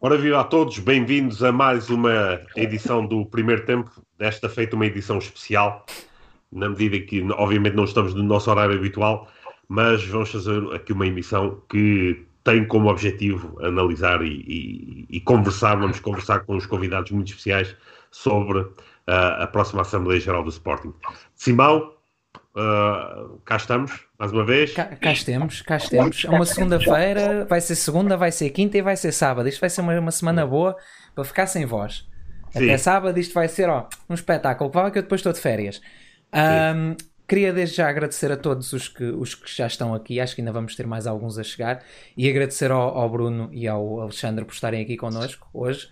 [0.00, 4.86] Ora, viva a todos, bem-vindos a mais uma edição do Primeiro Tempo, desta feita uma
[4.86, 5.84] edição especial,
[6.52, 9.26] na medida que, obviamente, não estamos no nosso horário habitual,
[9.68, 15.74] mas vamos fazer aqui uma emissão que tem como objetivo analisar e, e, e conversar,
[15.74, 17.74] vamos conversar com os convidados muito especiais
[18.12, 18.70] sobre uh,
[19.40, 20.94] a próxima Assembleia Geral do Sporting.
[21.34, 21.92] Simão,
[22.56, 24.72] uh, cá estamos, mais uma vez.
[24.72, 26.24] Cá, cá estamos, cá estamos.
[26.24, 29.48] É uma segunda-feira, vai ser segunda, vai ser quinta e vai ser sábado.
[29.48, 30.76] Isto vai ser uma, uma semana boa
[31.14, 32.06] para ficar sem voz.
[32.50, 32.64] Sim.
[32.64, 34.70] Até sábado isto vai ser ó, um espetáculo.
[34.70, 35.80] Prova que eu depois estou de férias.
[36.32, 40.18] Um, queria desde já agradecer a todos os que, os que já estão aqui.
[40.20, 41.82] Acho que ainda vamos ter mais alguns a chegar.
[42.16, 45.88] E agradecer ao, ao Bruno e ao Alexandre por estarem aqui connosco hoje.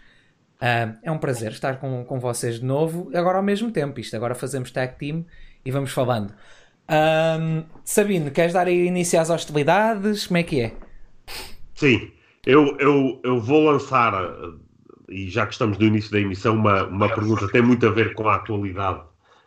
[0.58, 4.00] É um prazer estar com, com vocês de novo, agora ao mesmo tempo.
[4.00, 5.26] Isto agora fazemos tag team
[5.66, 6.32] e vamos falando.
[6.88, 10.26] Um, Sabino, queres dar início às hostilidades?
[10.28, 10.76] Como é que é?
[11.74, 12.12] Sim,
[12.46, 14.14] eu, eu, eu vou lançar,
[15.08, 17.90] e já que estamos no início da emissão, uma, uma pergunta que tem muito a
[17.90, 19.02] ver com a atualidade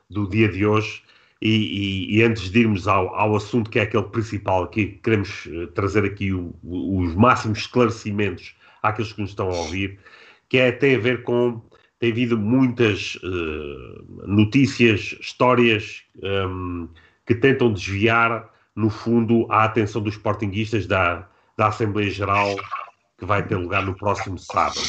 [0.10, 1.02] do dia de hoje.
[1.42, 5.48] E, e, e antes de irmos ao, ao assunto que é aquele principal, que queremos
[5.48, 10.00] eh, trazer aqui o, os máximos esclarecimentos àqueles que nos estão a ouvir,
[10.50, 11.62] que é, tem a ver com.
[12.00, 16.04] Tem havido muitas uh, notícias, histórias.
[16.24, 16.88] Um,
[17.30, 22.56] que tentam desviar, no fundo, a atenção dos sportinguistas da, da Assembleia Geral
[23.20, 24.80] que vai ter lugar no próximo sábado.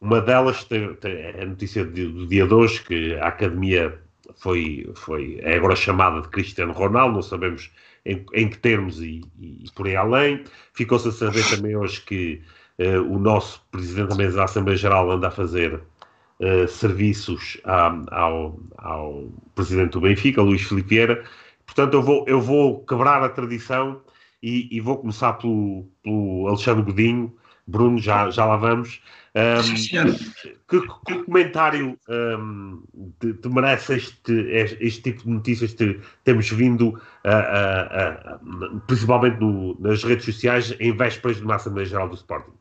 [0.00, 4.00] Uma delas tem, tem, é a notícia do dia de hoje, que a Academia
[4.36, 7.70] foi, foi, é agora chamada de Cristiano Ronaldo, não sabemos
[8.06, 10.44] em, em que termos e, e, por aí além.
[10.72, 12.40] Ficou-se a saber também hoje que
[12.78, 15.78] uh, o nosso Presidente da Mesa da Assembleia Geral anda a fazer
[16.40, 21.24] uh, serviços a, ao, ao Presidente do Benfica, Luís Filipe Vieira,
[21.66, 24.00] Portanto, eu vou, eu vou quebrar a tradição
[24.42, 27.36] e, e vou começar pelo, pelo, Alexandre Godinho.
[27.68, 29.02] Bruno, já, já lá vamos.
[29.34, 32.80] Um, que, que, comentário um,
[33.18, 34.32] te, te, merece este,
[34.80, 38.38] este tipo de notícias que temos vindo, a, a, a,
[38.86, 42.52] principalmente no, nas redes sociais, em vésperas de uma Assembleia Geral do Sporting?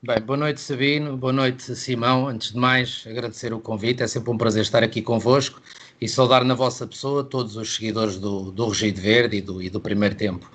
[0.00, 2.28] Bem, boa noite Sabino, boa noite Simão.
[2.28, 5.60] Antes de mais, agradecer o convite, é sempre um prazer estar aqui convosco
[6.00, 9.68] e saudar na vossa pessoa todos os seguidores do, do Regido Verde e do, e
[9.68, 10.48] do Primeiro Tempo.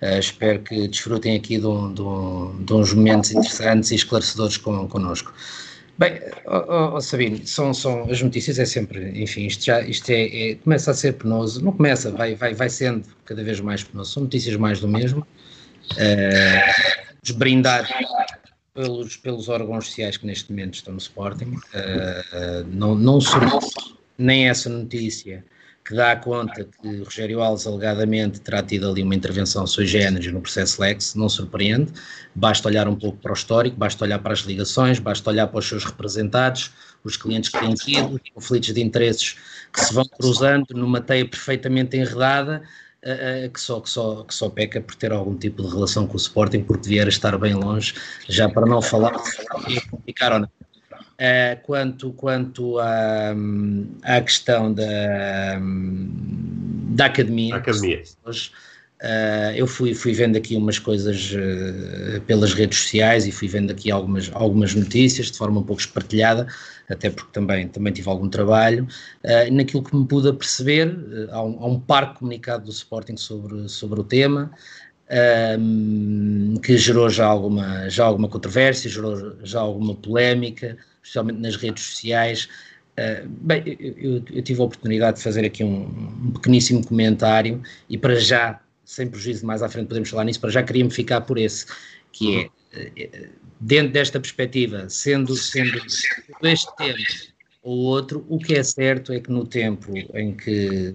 [0.00, 4.56] Uh, espero que desfrutem aqui de, um, de, um, de, uns momentos interessantes e esclarecedores
[4.56, 5.30] com, connosco.
[5.98, 10.52] Bem, oh, oh, Sabino, são, são, as notícias é sempre, enfim, isto já isto é,
[10.52, 14.10] é, começa a ser penoso, não começa, vai, vai, vai sendo cada vez mais penoso,
[14.12, 15.20] são notícias mais do mesmo.
[15.92, 17.86] Uh, desbrindar
[18.76, 21.54] pelos, pelos órgãos sociais que neste momento estão no Sporting.
[21.54, 23.18] Uh, não, não
[24.18, 25.44] nem essa notícia
[25.84, 30.40] que dá conta que Rogério Alves alegadamente terá tido ali uma intervenção sui generis no
[30.40, 31.92] processo Lex, não surpreende.
[32.34, 35.60] Basta olhar um pouco para o histórico, basta olhar para as ligações, basta olhar para
[35.60, 36.72] os seus representados,
[37.04, 39.36] os clientes que têm tido, os conflitos de interesses
[39.72, 42.62] que se vão cruzando numa teia perfeitamente enredada
[43.06, 46.14] uh, que, só, que, só, que só peca por ter algum tipo de relação com
[46.14, 47.94] o Sporting, porque vier a estar bem longe,
[48.28, 49.12] já para não falar
[49.66, 50.48] de ficar ou não.
[51.18, 53.34] Uh, quanto quanto à,
[54.02, 55.58] à questão da,
[56.90, 58.02] da academia, academia.
[58.22, 58.50] Hoje,
[59.02, 63.70] uh, eu fui, fui vendo aqui umas coisas uh, pelas redes sociais e fui vendo
[63.70, 66.46] aqui algumas, algumas notícias de forma um pouco espartilhada
[66.88, 68.86] até porque também, também tive algum trabalho,
[69.24, 73.16] uh, naquilo que me pude perceber, uh, há, um, há um parque comunicado do Sporting
[73.16, 74.50] sobre, sobre o tema,
[75.10, 81.56] um, ehm, que gerou já alguma, já alguma controvérsia, gerou já alguma polémica, especialmente nas
[81.56, 82.48] redes sociais.
[82.98, 87.98] Uh, bem, eu, eu, tive a oportunidade de fazer aqui um, um, pequeníssimo comentário e
[87.98, 91.36] para já, sem prejuízo mais à frente podemos falar nisso, para já queria-me ficar por
[91.36, 91.66] esse,
[92.10, 92.48] que é
[93.60, 95.78] dentro desta perspectiva, sendo, sendo
[96.42, 96.96] este tema
[97.62, 100.94] ou outro, o que é certo é que no tempo em que,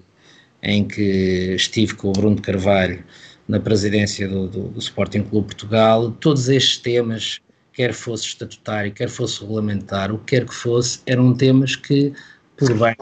[0.62, 3.04] em que estive com o Bruno Carvalho
[3.46, 7.40] na presidência do, do, do Sporting Clube Portugal, todos estes temas,
[7.72, 12.12] quer fosse estatutário, quer fosse regulamentar, o que quer que fosse, eram temas que,
[12.56, 12.96] por bem,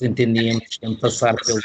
[0.00, 1.60] entendíamos que passar pelo,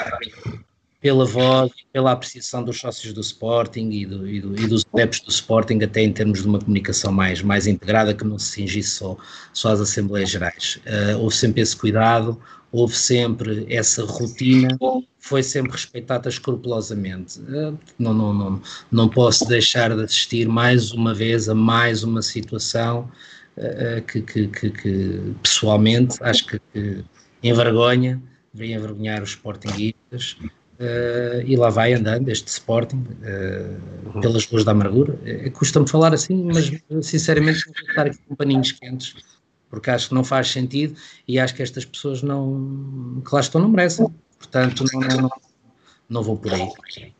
[1.01, 5.21] pela voz, pela apreciação dos sócios do Sporting e, do, e, do, e, dos adeptos
[5.21, 8.89] do Sporting, até em termos de uma comunicação mais, mais integrada, que não se cingisse
[8.89, 9.17] só,
[9.53, 10.79] só às Assembleias Gerais.
[10.85, 12.39] Uh, houve sempre esse cuidado,
[12.71, 14.77] houve sempre essa rotina,
[15.19, 17.39] foi sempre respeitada escrupulosamente.
[17.39, 18.61] Uh, não, não, não,
[18.91, 23.09] não posso deixar de assistir mais uma vez a mais uma situação
[23.55, 27.05] uh, que, que, que, que, pessoalmente acho que, que
[27.41, 28.21] envergonha,
[28.53, 30.35] deveria envergonhar os Sportingistas
[30.79, 35.13] Uh, e lá vai andando este Sporting uh, pelas ruas da amargura.
[35.13, 36.71] Uh, Custa-me falar assim, mas
[37.05, 39.13] sinceramente vou estar aqui com paninhos quentes,
[39.69, 40.95] porque acho que não faz sentido
[41.27, 44.07] e acho que estas pessoas não, que lá estão, não merecem.
[44.37, 45.29] Portanto, não, não, não,
[46.07, 46.69] não vou por aí.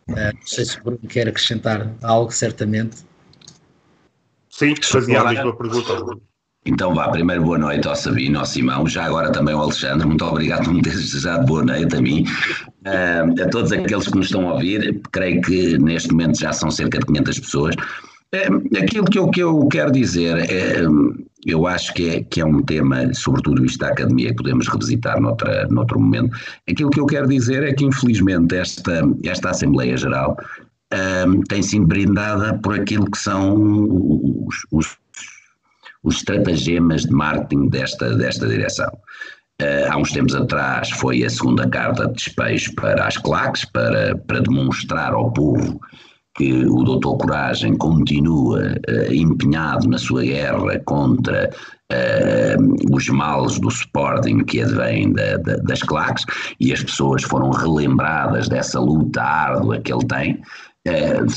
[0.08, 3.00] não sei se o Bruno quer acrescentar algo, certamente.
[4.50, 6.18] Sim, fazia a mesma pergunta.
[6.66, 10.26] Então vá, primeiro boa noite ao Sabino, ao Simão, já agora também ao Alexandre, muito
[10.26, 12.26] obrigado por me teres desejado boa noite a mim,
[12.86, 16.70] uh, a todos aqueles que nos estão a ouvir, creio que neste momento já são
[16.70, 17.76] cerca de 500 pessoas.
[17.76, 20.84] Uh, aquilo que eu, que eu quero dizer, é,
[21.46, 25.20] eu acho que é, que é um tema, sobretudo isto da academia, que podemos revisitar
[25.20, 26.38] noutra, noutro momento.
[26.70, 30.38] Aquilo que eu quero dizer é que infelizmente esta, esta Assembleia Geral
[31.48, 33.54] tem sido brindada por aquilo que são
[34.48, 34.98] os, os
[36.04, 38.90] os estratagemas de marketing desta, desta direção.
[39.62, 44.16] Uh, há uns tempos atrás foi a segunda carta de despejo para as claques, para,
[44.16, 45.82] para demonstrar ao povo
[46.38, 51.50] que o doutor Coragem continua uh, empenhado na sua guerra contra
[51.92, 56.24] uh, os males do Sporting que advêm da, da, das claques
[56.62, 60.42] e as pessoas foram relembradas dessa luta árdua que ele tem.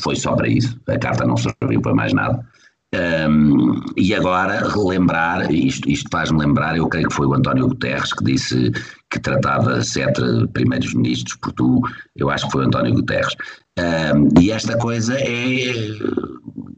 [0.00, 2.47] foi só para isso, a carta não serviu para mais nada.
[2.94, 8.12] Um, e agora relembrar, isto, isto faz-me lembrar, eu creio que foi o António Guterres
[8.12, 8.70] que disse
[9.10, 10.20] que tratava sete
[10.52, 11.80] primeiros ministros por tu,
[12.14, 13.34] eu acho que foi o António Guterres.
[13.78, 15.72] Um, e esta coisa é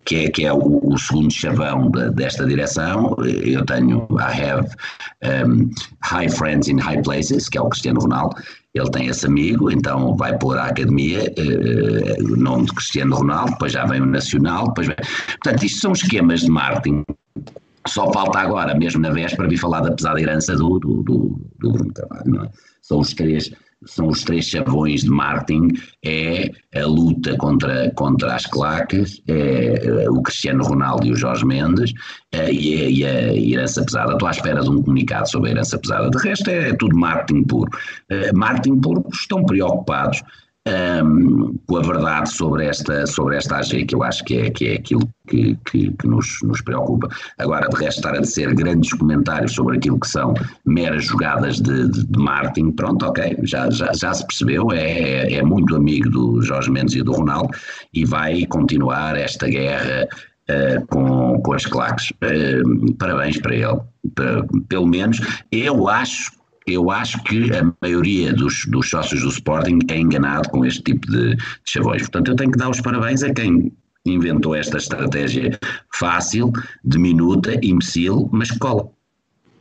[0.05, 3.17] que é, que é o, o segundo chavão de, desta direção.
[3.25, 4.69] Eu tenho, I have
[5.25, 5.71] um,
[6.03, 8.37] high friends in high places, que é o Cristiano Ronaldo,
[8.75, 13.53] ele tem esse amigo, então vai pôr a academia, eh, o nome de Cristiano Ronaldo,
[13.53, 14.97] depois já vem o Nacional, depois vem...
[14.97, 17.05] Portanto, isto são esquemas de marketing.
[17.87, 21.73] Só falta agora, mesmo na véspera, vir falar da pesada herança do, do, do, do
[21.73, 22.51] Bruno Carvalho, é?
[22.83, 23.53] São os três
[23.87, 25.69] são os três chavões de marketing,
[26.05, 31.45] é a luta contra, contra as claques, é, é o Cristiano Ronaldo e o Jorge
[31.45, 31.93] Mendes,
[32.33, 34.13] é, e, a, e, a, herança pesada.
[34.13, 36.11] Estou à espera de um comunicado sobre a herança pesada.
[36.11, 37.71] De resto é, é tudo marketing puro.
[38.09, 40.23] É, marketing puro, estão preocupados
[40.67, 44.75] um, a verdade sobre esta, sobre esta AG, que eu acho que é, que é
[44.75, 47.09] aquilo que, que, que nos, nos preocupa.
[47.39, 50.35] Agora, de resto, estar a dizer grandes comentários sobre aquilo que são
[50.65, 55.43] meras jogadas de, de, de marketing, pronto, ok, já, já, já se percebeu, é, é
[55.43, 57.51] muito amigo do Jorge Mendes e do Ronaldo
[57.93, 60.09] e vai continuar esta guerra
[60.47, 62.11] Uh, com, com as claques.
[62.11, 63.81] Uh, parabéns para ele.
[64.69, 65.19] pelo menos
[65.51, 66.33] eu acho
[66.67, 71.07] eu acho que a maioria dos, dos sócios do Sporting é enganado com este tipo
[71.11, 72.03] de, de chavões.
[72.03, 73.73] Portanto, eu tenho que dar os parabéns a quem
[74.07, 75.59] inventou esta estratégia
[75.93, 76.53] fácil,
[76.85, 78.89] diminuta, imbecil, mas que cola.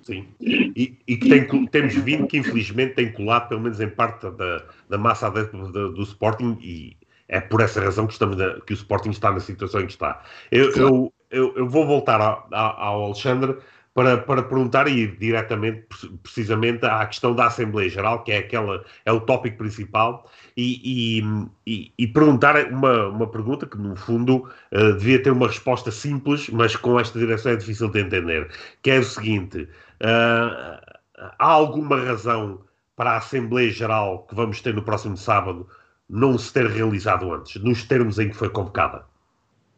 [0.04, 4.30] Sim, e, e que tem, temos vindo que infelizmente tem colado pelo menos em parte
[4.32, 6.98] da, da massa do, do, Sporting e
[7.30, 9.94] é por essa razão que, estamos na, que o Sporting está na situação em que
[9.94, 10.22] está.
[10.52, 13.56] Eu, eu, eu, eu vou voltar ao, ao Alexandre
[13.94, 15.86] para, para perguntar e ir diretamente,
[16.24, 21.22] precisamente, à questão da Assembleia Geral, que é aquela, é o tópico principal, e,
[21.68, 26.50] e, e perguntar uma, uma pergunta que, no fundo, uh, devia ter uma resposta simples,
[26.50, 28.50] mas com esta direção é difícil de entender,
[28.82, 30.82] que é o seguinte, uh,
[31.38, 32.62] há alguma razão
[32.96, 35.68] para a Assembleia Geral que vamos ter no próximo sábado
[36.10, 39.06] não se ter realizado antes, nos termos em que foi convocada?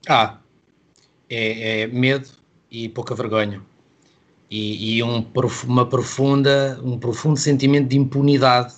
[0.08, 0.38] Ah,
[1.30, 2.30] é, é medo
[2.70, 3.62] e pouca vergonha
[4.50, 5.26] e, e um,
[5.66, 8.76] uma profunda, um profundo sentimento de impunidade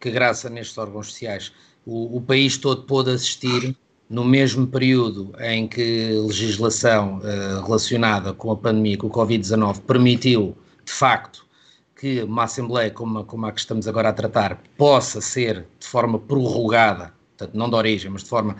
[0.00, 1.52] que graça nestes órgãos sociais.
[1.86, 3.76] O, o país todo pôde assistir
[4.08, 10.56] no mesmo período em que legislação uh, relacionada com a pandemia, com o Covid-19, permitiu,
[10.84, 11.44] de facto,
[11.96, 15.86] que uma Assembleia como a, como a que estamos agora a tratar possa ser de
[15.86, 18.56] forma prorrogada, portanto, não de origem, mas de forma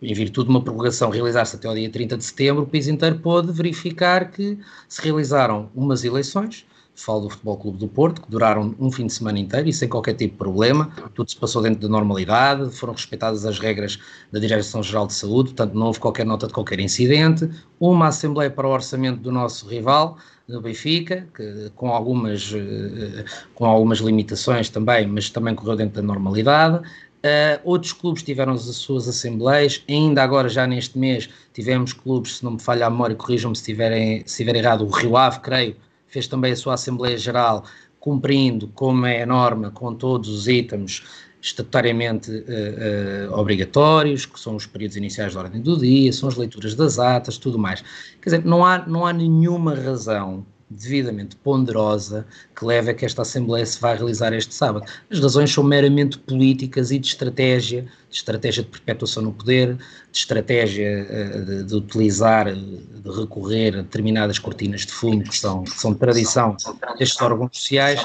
[0.00, 3.18] em virtude de uma prorrogação realizar-se até ao dia 30 de setembro, o país inteiro
[3.18, 6.64] pôde verificar que se realizaram umas eleições,
[6.94, 9.88] falo do Futebol Clube do Porto, que duraram um fim de semana inteiro e sem
[9.88, 13.98] qualquer tipo de problema, tudo se passou dentro da normalidade, foram respeitadas as regras
[14.32, 18.66] da Direção-Geral de Saúde, portanto não houve qualquer nota de qualquer incidente, uma Assembleia para
[18.66, 23.24] o orçamento do nosso rival, do Benfica, que, com, algumas, eh,
[23.54, 26.80] com algumas limitações também, mas também correu dentro da normalidade,
[27.18, 32.44] Uh, outros clubes tiveram as suas assembleias, ainda agora, já neste mês, tivemos clubes, se
[32.44, 36.28] não me falha a memória, corrijam-me se, tiverem, se errado, o Rio Ave, creio, fez
[36.28, 37.64] também a sua Assembleia Geral,
[37.98, 41.02] cumprindo, como é a norma, com todos os itens
[41.42, 46.36] estatutariamente uh, uh, obrigatórios, que são os períodos iniciais da ordem do dia, são as
[46.36, 47.82] leituras das atas, tudo mais.
[48.20, 53.22] Quer dizer, não há, não há nenhuma razão devidamente ponderosa que leva a que esta
[53.22, 54.84] Assembleia se vá realizar este sábado.
[55.10, 60.18] As razões são meramente políticas e de estratégia, de estratégia de perpetuação no poder, de
[60.18, 65.80] estratégia uh, de, de, utilizar, de recorrer a determinadas cortinas de fundo que são, que
[65.80, 66.56] são de tradição
[66.98, 68.04] destes órgãos sociais.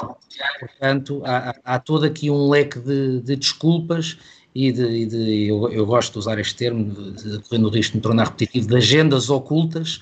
[0.58, 4.16] Portanto, há, há todo aqui um leque de, de desculpas
[4.54, 6.94] e de, de eu, eu, gosto de usar este termo,
[7.48, 10.00] correndo o risco de me tornar repetitivo, de agendas ocultas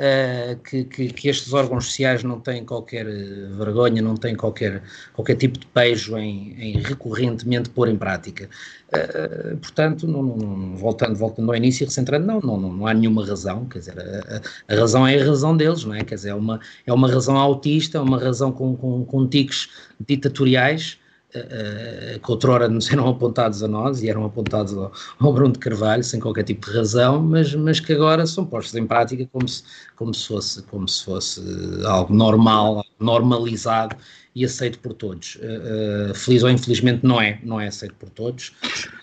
[0.00, 4.82] uh, que, que, que, estes órgãos sociais não têm qualquer eh, vergonha, não têm qualquer,
[5.12, 8.48] qualquer tipo de pejo em, em recorrentemente pôr em prática.
[8.88, 13.24] Uh, portanto, não, não, voltando, voltando ao início e recentrando, não, não, não, há nenhuma
[13.24, 16.02] razão, quer dizer, a, a, razão é a razão deles, não é?
[16.02, 19.68] Quer dizer, é uma, é uma razão autista, é uma razão com, com, com tiques
[20.00, 20.98] ditatoriais,
[21.34, 25.58] uh, que outrora não eram apontados a nós e eram apontados ao, ao, Bruno de
[25.58, 29.48] Carvalho sem qualquer tipo de razão, mas, mas que agora são postos em prática como
[29.48, 29.62] se,
[29.96, 31.40] como se, fosse, como se fosse
[31.86, 33.96] algo normal, normalizado
[34.34, 35.36] e aceito por todos.
[35.36, 38.52] Uh, feliz ou infelizmente não é, não é aceito por todos,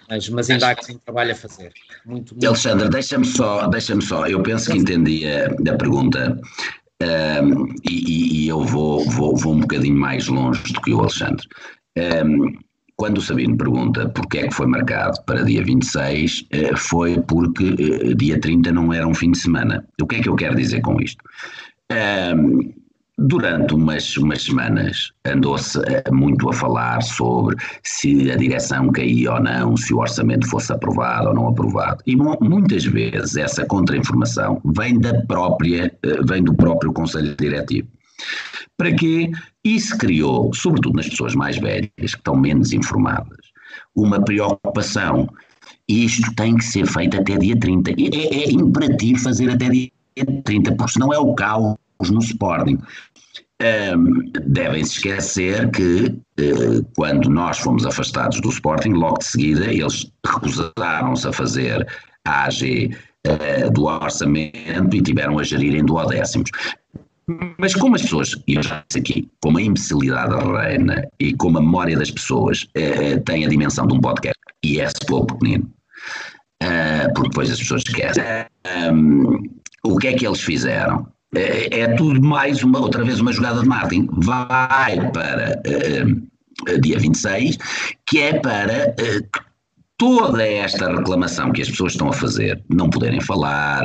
[0.09, 1.73] mas, mas ainda há que um trabalho a fazer.
[2.05, 6.39] Muito, muito Alexandre, deixa-me só, deixa só, eu penso que entendi a, a pergunta.
[6.99, 11.47] Um, e, e, eu vou, vou, vou um bocadinho mais longe do que o Alexandre.
[11.97, 17.21] Um, quando o Sabino pergunta porque é que foi marcado para dia 26, eh, foi
[17.21, 19.85] porque eh, dia 30 não era um fim de semana.
[20.01, 21.23] O que é que eu quero dizer com isto?
[23.19, 29.39] Durante umas, umas semanas andou-se eh, muito a falar sobre se a direção caía ou
[29.41, 32.01] não, se o orçamento fosse aprovado ou não aprovado.
[32.07, 35.95] E muitas vezes essa contra-informação vem da própria,
[36.27, 37.87] vem do próprio Conselho Diretivo.
[38.77, 39.31] Para quê?
[39.63, 43.37] Isso criou, sobretudo nas pessoas mais velhas, que estão menos informadas,
[43.95, 45.27] uma preocupação.
[45.89, 47.91] Isto tem que ser feito até dia 30.
[47.91, 49.89] É, é imperativo fazer até dia
[50.43, 51.75] 30, porque senão é o caos
[52.09, 52.77] no Sporting.
[53.59, 60.11] Um, Devem-se esquecer que uh, quando nós fomos afastados do Sporting, logo de seguida eles
[60.23, 61.87] recusaram-se a fazer
[62.25, 66.51] a AG uh, do orçamento e tiveram a gerir em duodécimos.
[67.57, 71.57] Mas como as pessoas, e eu já disse aqui, como a imbecilidade reina e como
[71.57, 75.69] a memória das pessoas eh, tem a dimensão de um podcast, e é pouco pequenino,
[76.63, 78.23] uh, porque depois as pessoas esquecem,
[78.93, 79.43] um,
[79.83, 81.07] o que é que eles fizeram?
[81.35, 84.07] É, tudo mais uma, outra vez uma jogada de marketing.
[84.11, 87.57] Vai para uh, dia 26,
[88.07, 89.46] que é para uh,
[89.97, 93.83] toda esta reclamação que as pessoas estão a fazer, não poderem falar,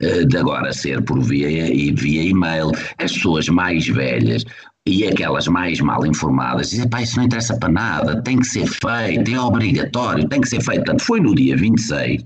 [0.00, 1.48] eh, de agora ser por via,
[1.94, 4.44] via e-mail, as pessoas mais velhas
[4.86, 8.66] e aquelas mais mal informadas dizem, pá, isso não interessa para nada, tem que ser
[8.66, 10.84] feito, é obrigatório, tem que ser feito.
[10.84, 12.22] Portanto, foi no dia 26,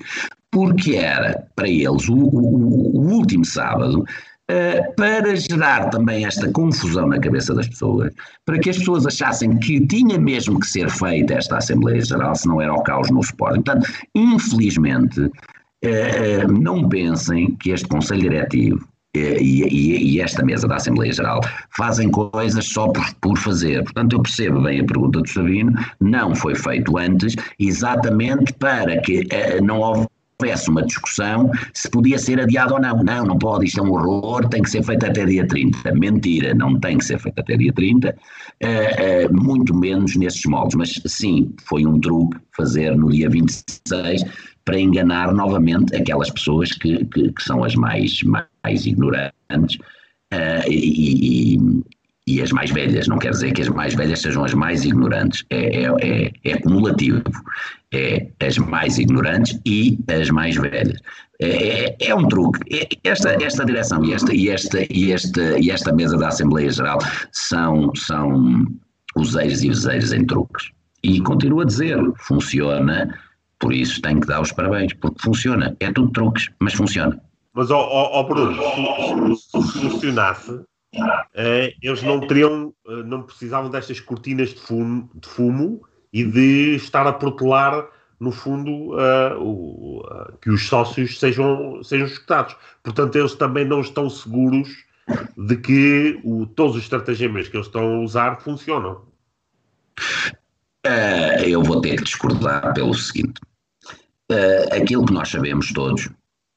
[0.51, 4.05] porque era para eles o, o, o último sábado
[4.51, 8.15] Uh, para gerar também esta confusão na cabeça das pessoas,
[8.47, 12.49] para que as pessoas achassem que tinha mesmo que ser feita esta Assembleia Geral, se
[12.49, 13.63] não era o caos no Sporting.
[13.63, 20.77] Portanto, infelizmente, uh, não pensem que este Conselho Diretivo e, e, e, esta mesa da
[20.77, 21.41] Assembleia Geral
[21.77, 23.83] fazem coisas só por, por, fazer.
[23.85, 29.27] Portanto, eu percebo bem a pergunta do Sabino, não foi feito antes, exatamente para que
[29.63, 30.07] não houve
[30.41, 33.03] houvesse uma discussão se podia ser adiado ou não.
[33.03, 35.93] Não, não pode, isto é um horror, tem que ser feito até dia 30.
[35.95, 40.77] Mentira, não tem que ser feito até dia 30, uh, uh, muito menos nesses moldes.
[40.77, 44.23] Mas sim, foi um truque fazer no dia 26
[44.65, 49.77] para enganar novamente aquelas pessoas que, que, que são as mais, mais ignorantes
[50.33, 51.83] uh, e, e,
[52.29, 55.45] e as mais velhas, não quer dizer que as mais velhas sejam as mais ignorantes,
[55.49, 57.23] é, é, é, é acumulativo,
[57.91, 61.01] é as mais ignorantes e as mais velhas.
[61.41, 62.61] É, é, é um truque.
[62.71, 66.71] É, esta, esta direção e esta, e, esta, e, esta, e esta mesa da Assembleia
[66.71, 66.99] Geral
[67.33, 68.67] são, são
[69.17, 70.71] useiros e useiros em truques.
[71.03, 73.19] E continuo a dizer, funciona,
[73.59, 75.75] por isso tenho que dar os parabéns, porque funciona.
[75.81, 77.19] É tudo truques, mas funciona.
[77.55, 80.61] Mas, ó, ó Bruno, se funcionasse,
[80.95, 86.77] uh, eles não teriam, uh, não precisavam destas cortinas de fumo, de fumo e de
[86.77, 87.87] estar a protelar,
[88.19, 90.03] no fundo, uh, o,
[90.43, 92.57] que os sócios sejam, sejam escutados.
[92.83, 94.69] Portanto, eles também não estão seguros
[95.37, 99.03] de que o, todos os estratagemas que eles estão a usar funcionam.
[101.47, 103.41] eu vou ter que discordar pelo seguinte.
[104.73, 106.11] aquilo que nós sabemos todos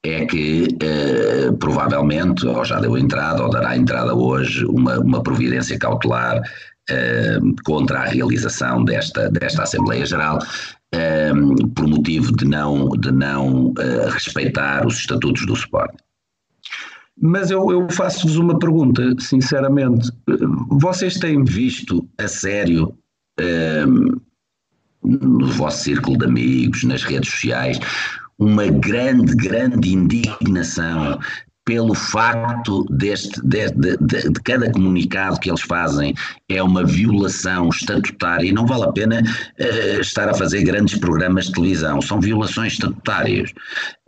[0.04, 5.78] é que eh, provavelmente, ou já deu entrada, ou dará entrada hoje, uma, uma providência
[5.78, 6.42] cautelar
[6.90, 10.40] eh, contra a realização desta, desta Assembleia Geral,
[10.94, 11.32] eh,
[11.76, 13.74] por motivo de não, de não
[14.12, 15.94] respeitar os estatutos do Sport.
[17.24, 20.10] Mas eu, eu faço-vos uma pergunta, sinceramente.
[20.72, 22.98] Vocês têm visto a sério
[23.40, 24.20] um,
[25.04, 27.80] no vosso círculo de amigos, nas redes sociais,
[28.42, 31.20] uma grande, grande indignação
[31.64, 36.16] pelo facto deste, de, de, de, de, cada comunicado que eles fazem
[36.50, 41.46] é uma violação estatutária e não vale a pena uh, estar a fazer grandes programas
[41.46, 43.52] de televisão, são violações estatutárias.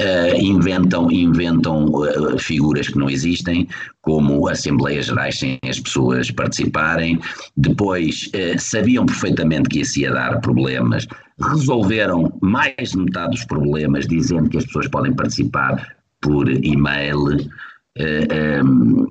[0.02, 3.68] Uh, inventam inventam uh, figuras que não existem,
[4.02, 7.20] como Assembleias Gerais sem as pessoas participarem,
[7.56, 11.08] depois sabiam perfeitamente que isso ia dar problemas,
[11.40, 17.24] resolveram mais de metade dos problemas dizendo que as pessoas podem participar por e-mail.
[17.26, 17.50] Uh,
[17.98, 19.08] eh, um, ehm,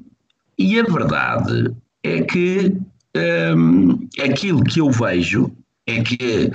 [0.58, 1.70] e a verdade
[2.02, 2.76] é que
[3.16, 5.50] um, ehm, aquilo que eu vejo
[5.86, 6.50] é que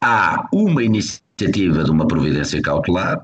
[0.00, 3.22] há uma iniciativa de uma providência cautelar.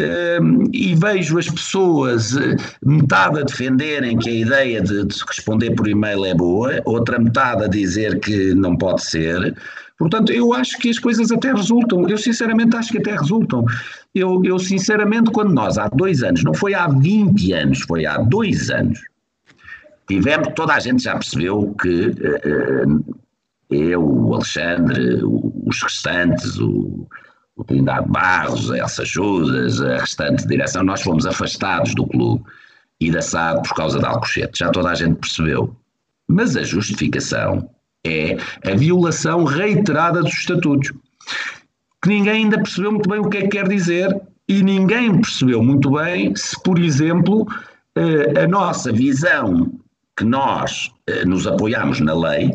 [0.00, 5.24] Um, ehm, e vejo as pessoas, eh, metade a defenderem que a ideia de, de
[5.26, 9.54] responder por e-mail é boa, outra metade a dizer que não pode ser.
[9.98, 12.08] Portanto, eu acho que as coisas até resultam.
[12.08, 13.64] Eu sinceramente acho que até resultam.
[14.14, 18.18] Eu, eu sinceramente, quando nós há dois anos, não foi há 20 anos, foi há
[18.18, 19.00] dois anos,
[20.08, 23.16] tivemos, toda a gente já percebeu que uh,
[23.70, 27.06] eu, o Alexandre, os restantes, o,
[27.56, 32.44] o Trindade Barros, a Elsa Judas, a restante direção, nós fomos afastados do clube
[33.00, 34.58] e da SAD por causa de Alcochete.
[34.58, 35.74] Já toda a gente percebeu.
[36.28, 37.68] Mas a justificação
[38.04, 38.36] é
[38.70, 40.92] a violação reiterada dos estatutos,
[42.02, 44.14] que ninguém ainda percebeu muito bem o que é que quer dizer
[44.46, 47.46] e ninguém percebeu muito bem se, por exemplo,
[47.96, 49.72] eh, a nossa visão
[50.16, 52.52] que nós eh, nos apoiamos na lei,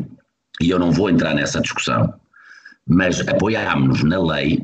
[0.60, 2.14] e eu não vou entrar nessa discussão,
[2.86, 4.62] mas apoiámos-nos na lei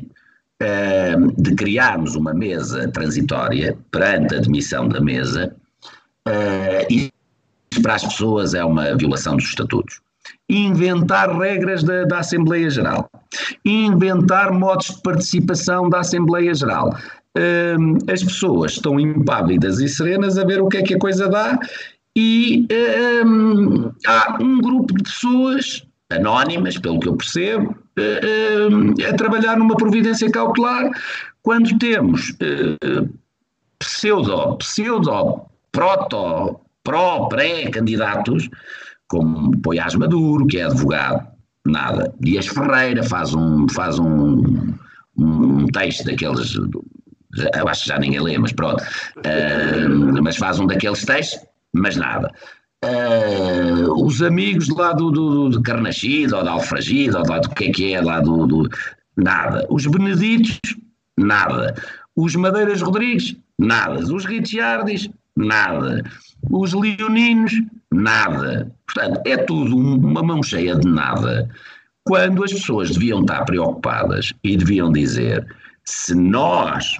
[0.61, 5.53] eh, de criarmos uma mesa transitória perante a admissão da mesa,
[6.89, 7.09] e
[7.81, 10.01] para as pessoas é uma violação dos estatutos
[10.49, 13.09] inventar regras da, da, Assembleia Geral,
[13.65, 16.95] inventar modos de participação da Assembleia Geral.
[17.37, 21.27] Um, as pessoas estão impávidas e serenas a ver o que é que a coisa
[21.27, 21.59] dá
[22.15, 22.65] e
[23.23, 29.75] um, há um grupo de pessoas anónimas, pelo que eu percebo, um, a trabalhar numa
[29.75, 30.89] providência cautelar
[31.43, 33.07] quando temos uh,
[33.77, 38.49] pseudo, pseudo, proto, pró, pré-candidatos
[39.07, 41.27] como Poiás Maduro, que é advogado,
[41.65, 42.13] nada.
[42.19, 44.73] Dias Ferreira faz um, faz um,
[45.17, 50.67] um texto daqueles, eu acho que já ninguém lê, mas pronto, uh, mas faz um
[50.67, 51.39] daqueles textos,
[51.73, 52.31] mas nada.
[52.85, 57.65] Uh, os amigos lá do, do, do Carnaxide, ou da Alfragide, ou lá do que
[57.65, 58.69] é que é, lá do, do
[59.15, 59.65] nada.
[59.69, 60.59] Os Beneditos,
[61.17, 61.73] nada.
[62.15, 63.99] Os Madeiras Rodrigues, nada.
[63.99, 66.03] Os Ricciardis, nada.
[66.49, 67.53] Os Leoninos,
[67.91, 68.71] nada.
[68.85, 71.49] Portanto, é tudo uma mão cheia de nada,
[72.03, 75.45] quando as pessoas deviam estar preocupadas e deviam dizer:
[75.85, 76.97] se nós.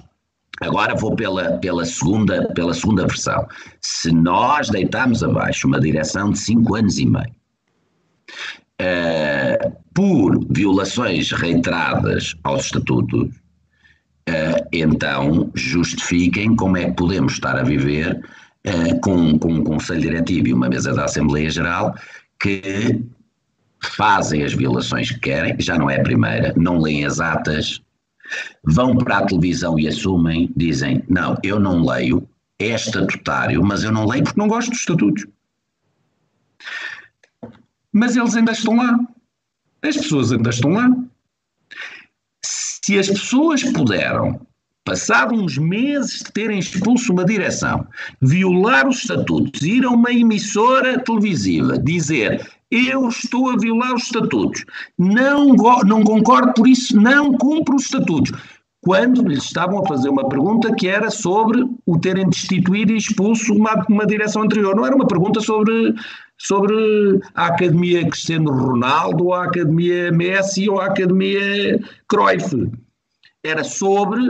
[0.60, 3.46] Agora vou pela, pela, segunda, pela segunda versão.
[3.80, 7.32] Se nós deitarmos abaixo uma direção de 5 anos e meio,
[8.82, 13.28] uh, por violações reiteradas aos estatutos,
[14.72, 18.20] então justifiquem como é que podemos estar a viver
[18.66, 21.94] uh, com, com um Conselho Diretivo e uma mesa da Assembleia Geral
[22.40, 23.02] que
[23.82, 27.80] fazem as violações que querem, já não é a primeira, não leem as atas,
[28.64, 33.92] vão para a televisão e assumem, dizem: Não, eu não leio, é estatutário, mas eu
[33.92, 35.26] não leio porque não gosto dos estatutos.
[37.92, 38.98] Mas eles ainda estão lá.
[39.82, 40.88] As pessoas ainda estão lá.
[42.88, 44.40] Se as pessoas puderam
[44.82, 47.86] passado uns meses de terem expulso uma direção,
[48.18, 54.64] violar os estatutos, ir a uma emissora televisiva, dizer eu estou a violar os estatutos,
[54.96, 55.48] não,
[55.84, 58.32] não concordo por isso, não cumpro os estatutos.
[58.80, 63.52] Quando lhes estavam a fazer uma pergunta que era sobre o terem destituído e expulso
[63.52, 64.74] uma, uma direção anterior.
[64.74, 65.94] Não era uma pergunta sobre,
[66.38, 72.70] sobre a Academia Cristiano Ronaldo, ou a Academia Messi, ou a Academia Cruyff.
[73.44, 74.20] Era sobre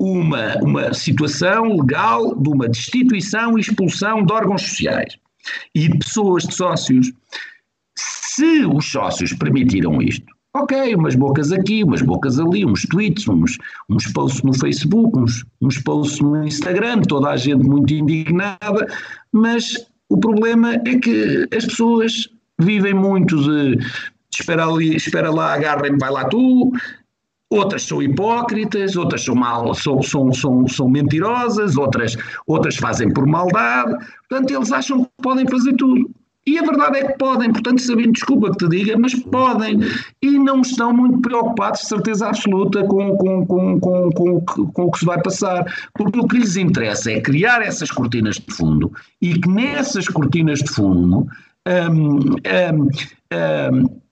[0.00, 5.16] uma, uma situação legal de uma destituição e expulsão de órgãos sociais
[5.74, 7.12] e pessoas, de sócios.
[7.96, 13.58] Se os sócios permitiram isto, ok, umas bocas aqui, umas bocas ali, uns tweets, uns,
[13.88, 18.86] uns posts no Facebook, uns, uns posts no Instagram, toda a gente muito indignada,
[19.30, 22.28] mas o problema é que as pessoas
[22.60, 23.78] vivem muito de
[24.30, 26.70] espera, ali, espera lá, agarrem-me, vai lá tu,
[27.48, 32.14] outras são hipócritas, outras são, mal, são, são, são, são mentirosas, outras,
[32.46, 33.92] outras fazem por maldade.
[34.28, 36.10] Portanto, eles acham que podem fazer tudo.
[36.44, 39.78] E a verdade é que podem, portanto, sabendo, desculpa que te diga, mas podem.
[40.20, 44.40] E não estão muito preocupados, de certeza absoluta, com, com, com, com, com,
[44.72, 45.64] com o que se vai passar.
[45.94, 50.58] Porque o que lhes interessa é criar essas cortinas de fundo e que nessas cortinas
[50.58, 51.28] de fundo
[51.64, 52.88] um, um,
[53.32, 54.02] um,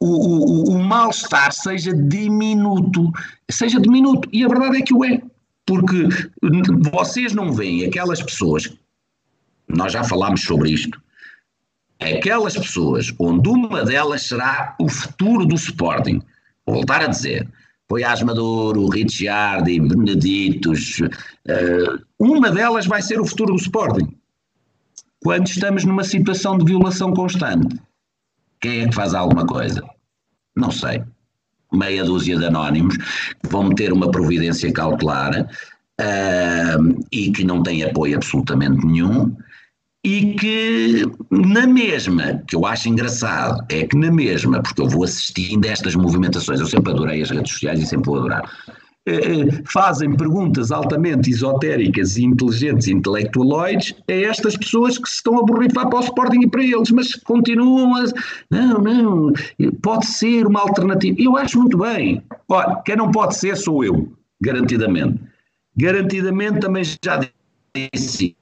[0.00, 3.12] o, o, o mal-estar seja diminuto,
[3.50, 4.26] seja diminuto.
[4.32, 5.20] E a verdade é que o é.
[5.66, 6.08] Porque
[6.90, 8.74] vocês não veem aquelas pessoas,
[9.68, 11.00] nós já falámos sobre isto,
[12.00, 16.22] aquelas pessoas onde uma delas será o futuro do Sporting.
[16.66, 17.46] Vou voltar a dizer,
[17.88, 24.14] foi Asmador, Ricciardi, Beneditos, uh, uma delas vai ser o futuro do Sporting.
[25.22, 27.78] Quando estamos numa situação de violação constante,
[28.60, 29.82] quem é que faz alguma coisa?
[30.56, 31.02] Não sei.
[31.72, 35.48] Meia dúzia de anónimos que vão meter uma providência cautelar
[36.00, 39.36] uh, e que não têm apoio absolutamente nenhum
[40.04, 45.04] e que na mesma, que eu acho engraçado, é que na mesma, porque eu vou
[45.04, 48.50] assistindo a estas movimentações, eu sempre adorei as redes sociais e sempre vou adorar,
[49.06, 55.16] eh, eh, fazem perguntas altamente esotéricas e inteligentes e intelectualoides a estas pessoas que se
[55.16, 58.04] estão a borrifar para o Sporting e para eles, mas continuam a.
[58.50, 59.32] Não, não,
[59.82, 61.16] pode ser uma alternativa.
[61.18, 62.22] Eu acho muito bem.
[62.48, 65.18] Olha, quem não pode ser sou eu, garantidamente.
[65.76, 67.20] Garantidamente também já
[67.74, 68.36] disse.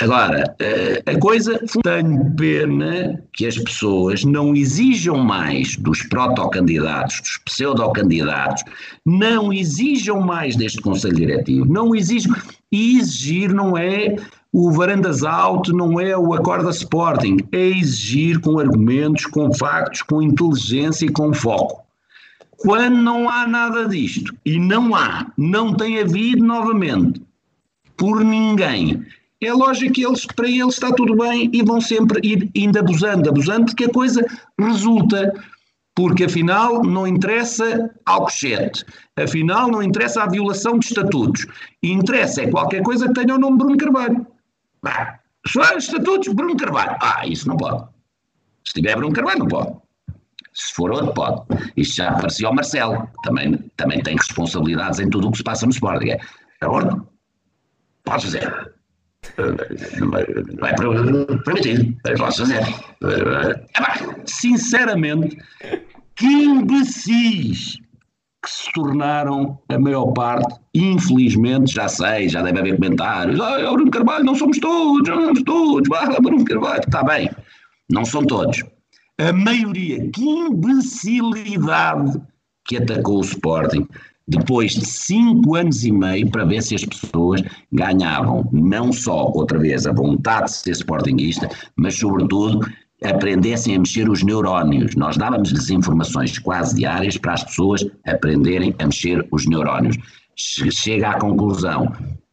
[0.00, 7.36] Agora, eh, a coisa, tenho pena que as pessoas não exijam mais dos protocandidatos, dos
[7.38, 8.62] pseudocandidatos,
[9.04, 12.32] não exijam mais deste Conselho Diretivo, não exijam.
[12.70, 14.14] E exigir não é
[14.52, 20.22] o varandas alto, não é o acorda Sporting, é exigir com argumentos, com factos, com
[20.22, 21.82] inteligência e com foco.
[22.58, 27.20] Quando não há nada disto, e não há, não tem havido novamente,
[27.98, 29.04] por ninguém
[29.40, 33.28] é lógico que eles, para eles está tudo bem e vão sempre ir indo abusando,
[33.28, 34.24] abusando, porque a coisa
[34.58, 35.32] resulta.
[35.94, 38.84] Porque afinal não interessa Alcochete,
[39.16, 41.44] afinal não interessa a violação de estatutos,
[41.82, 44.24] interessa é qualquer coisa que tenha o nome Bruno Carvalho.
[44.86, 46.96] Ah, só estatutos Bruno Carvalho.
[47.02, 47.84] Ah, isso não pode.
[48.64, 49.76] Se tiver Bruno Carvalho, não pode.
[50.54, 51.42] Se for outro, pode.
[51.76, 55.66] Isto já parecia ao Marcelo, também, também tem responsabilidades em tudo o que se passa
[55.66, 56.10] no Sporting.
[56.10, 56.20] É,
[56.60, 56.66] é
[58.08, 58.78] pode fazer
[60.58, 60.74] vai
[61.44, 62.62] permitir, posso fazer.
[64.26, 65.38] Sinceramente,
[66.16, 67.78] que imbecis
[68.42, 73.68] que se tornaram a maior parte, infelizmente, já sei, já deve haver comentários, ah, é
[73.68, 77.28] o Bruno Carvalho, não somos todos, não somos todos, ah, Bruno Carvalho, está bem,
[77.90, 78.62] não são todos.
[79.20, 82.20] A maioria, que imbecilidade
[82.64, 83.88] que atacou o Sporting,
[84.28, 89.58] depois de cinco anos e meio para ver se as pessoas ganhavam não só, outra
[89.58, 92.60] vez, a vontade de ser sportinguista, mas sobretudo
[93.02, 94.94] aprendessem a mexer os neurónios.
[94.96, 99.96] Nós dávamos-lhes informações quase diárias para as pessoas aprenderem a mexer os neurónios.
[100.36, 101.90] Chega à conclusão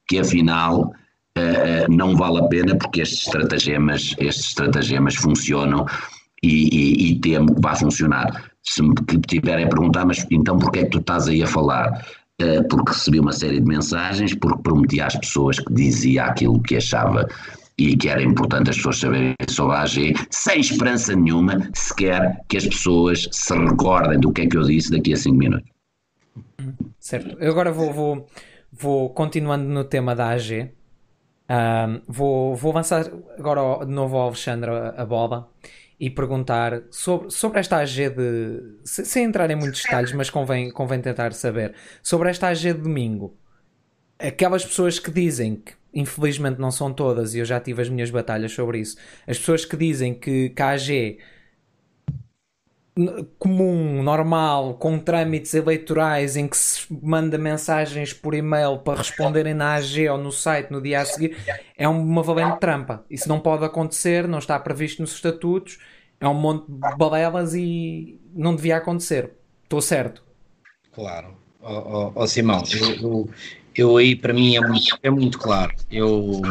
[0.08, 0.92] que afinal
[1.38, 5.86] uh, não vale a pena porque estes estratagemas, estes estratagemas funcionam
[6.46, 8.94] e, e, e temo que vá funcionar se me
[9.28, 12.06] tiverem a perguntar, mas então porquê é que tu estás aí a falar?
[12.42, 16.76] Uh, porque recebi uma série de mensagens, porque prometi às pessoas que dizia aquilo que
[16.76, 17.28] achava
[17.78, 22.58] e que era importante as pessoas saberem sobre a AG, sem esperança nenhuma, sequer que
[22.58, 25.70] as pessoas se recordem do que é que eu disse daqui a 5 minutos.
[27.00, 27.38] Certo.
[27.40, 28.28] Eu agora vou, vou,
[28.72, 30.72] vou continuando no tema da AG.
[31.50, 33.06] Um, vou, vou avançar
[33.38, 35.48] agora de novo ao Alexandre a, bola
[36.00, 38.62] e perguntar sobre, sobre esta AG de.
[38.84, 41.74] Sem entrar em muitos detalhes, mas convém, convém tentar saber.
[42.04, 43.38] Sobre esta AG de domingo.
[44.20, 48.10] Aquelas pessoas que dizem que, infelizmente não são todas, e eu já tive as minhas
[48.10, 51.18] batalhas sobre isso, as pessoas que dizem que, que a AG
[53.38, 59.76] comum, normal, com trâmites eleitorais em que se manda mensagens por e-mail para responderem na
[59.76, 61.36] AG ou no site no dia a seguir,
[61.78, 63.04] é uma valente trampa.
[63.10, 65.78] Isso não pode acontecer, não está previsto nos estatutos,
[66.22, 69.32] é um monte de balelas e não devia acontecer.
[69.64, 70.24] Estou certo.
[70.94, 71.36] Claro.
[71.62, 73.30] Ó oh, oh, oh, Simão, eu, eu,
[73.76, 75.76] eu, aí para mim é muito, é muito claro.
[75.92, 76.42] Eu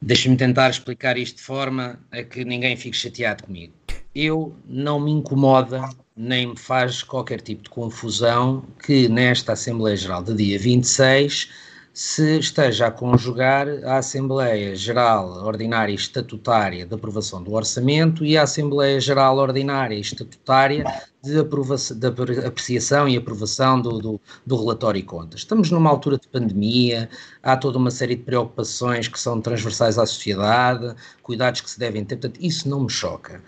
[0.00, 3.75] deixa-me tentar explicar isto de forma a que ninguém fique chateado comigo
[4.16, 10.22] eu não me incomoda nem me faz qualquer tipo de confusão que nesta Assembleia Geral
[10.22, 11.50] de dia 26
[11.92, 18.38] se esteja a conjugar a Assembleia Geral Ordinária e Estatutária de aprovação do orçamento e
[18.38, 20.84] a Assembleia Geral Ordinária e Estatutária
[21.22, 22.06] de, aprovação, de
[22.46, 25.40] apreciação e aprovação do, do, do, relatório e contas.
[25.40, 27.10] Estamos numa altura de pandemia,
[27.42, 32.04] há toda uma série de preocupações que são transversais à sociedade, cuidados que se devem
[32.04, 33.42] ter, portanto, isso não me choca.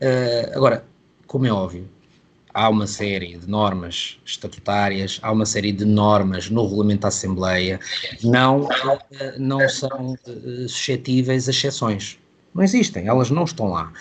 [0.00, 0.84] Uh, agora,
[1.26, 1.88] como é óbvio,
[2.56, 7.78] há uma série de normas estatutárias, há uma série de normas no Regulamento da Assembleia,
[8.24, 8.66] não,
[9.38, 12.18] não são eh, suscetíveis a exceções.
[12.54, 13.92] Não existem, elas não estão lá.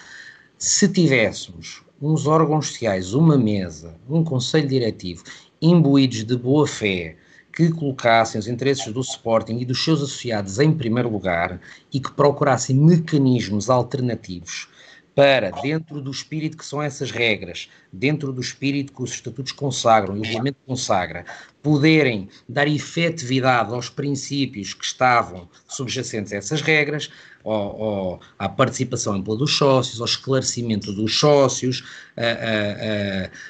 [0.57, 5.25] Se tivéssemos uns órgãos sociais, uma mesa, um conselho diretivo,
[5.61, 7.17] imbuídos de boa fé,
[7.51, 11.59] que colocassem os interesses do Sporting e dos seus associados em primeiro lugar
[11.93, 14.69] e que procurassem mecanismos alternativos
[15.15, 20.17] para, dentro do espírito que são essas regras, dentro do espírito que os estatutos consagram
[20.17, 21.25] e o regulamento consagra,
[21.63, 27.09] poderem dar efetividade aos princípios que estavam subjacentes a essas regras,
[27.45, 31.83] ao, ao, à participação ampla dos sócios, ao esclarecimento dos sócios,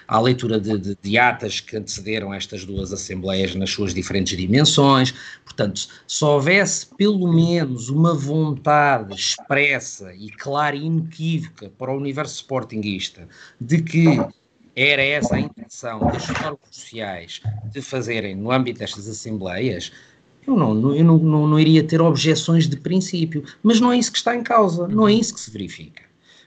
[0.08, 5.14] à leitura de, de, de, atas que antecederam estas duas assembleias nas suas diferentes dimensões.
[5.44, 12.36] Portanto, se houvesse pelo menos uma vontade expressa e clara e inequívoca para o universo
[12.36, 13.28] sportinguista
[13.60, 14.20] de que
[14.76, 19.92] era essa a intenção dos órgãos sociais de fazerem no âmbito destas assembleias,
[20.48, 24.12] eu não, eu não, não, não iria ter objeções de princípio, mas não é isso
[24.12, 26.04] que está em causa, não é isso que se verifica.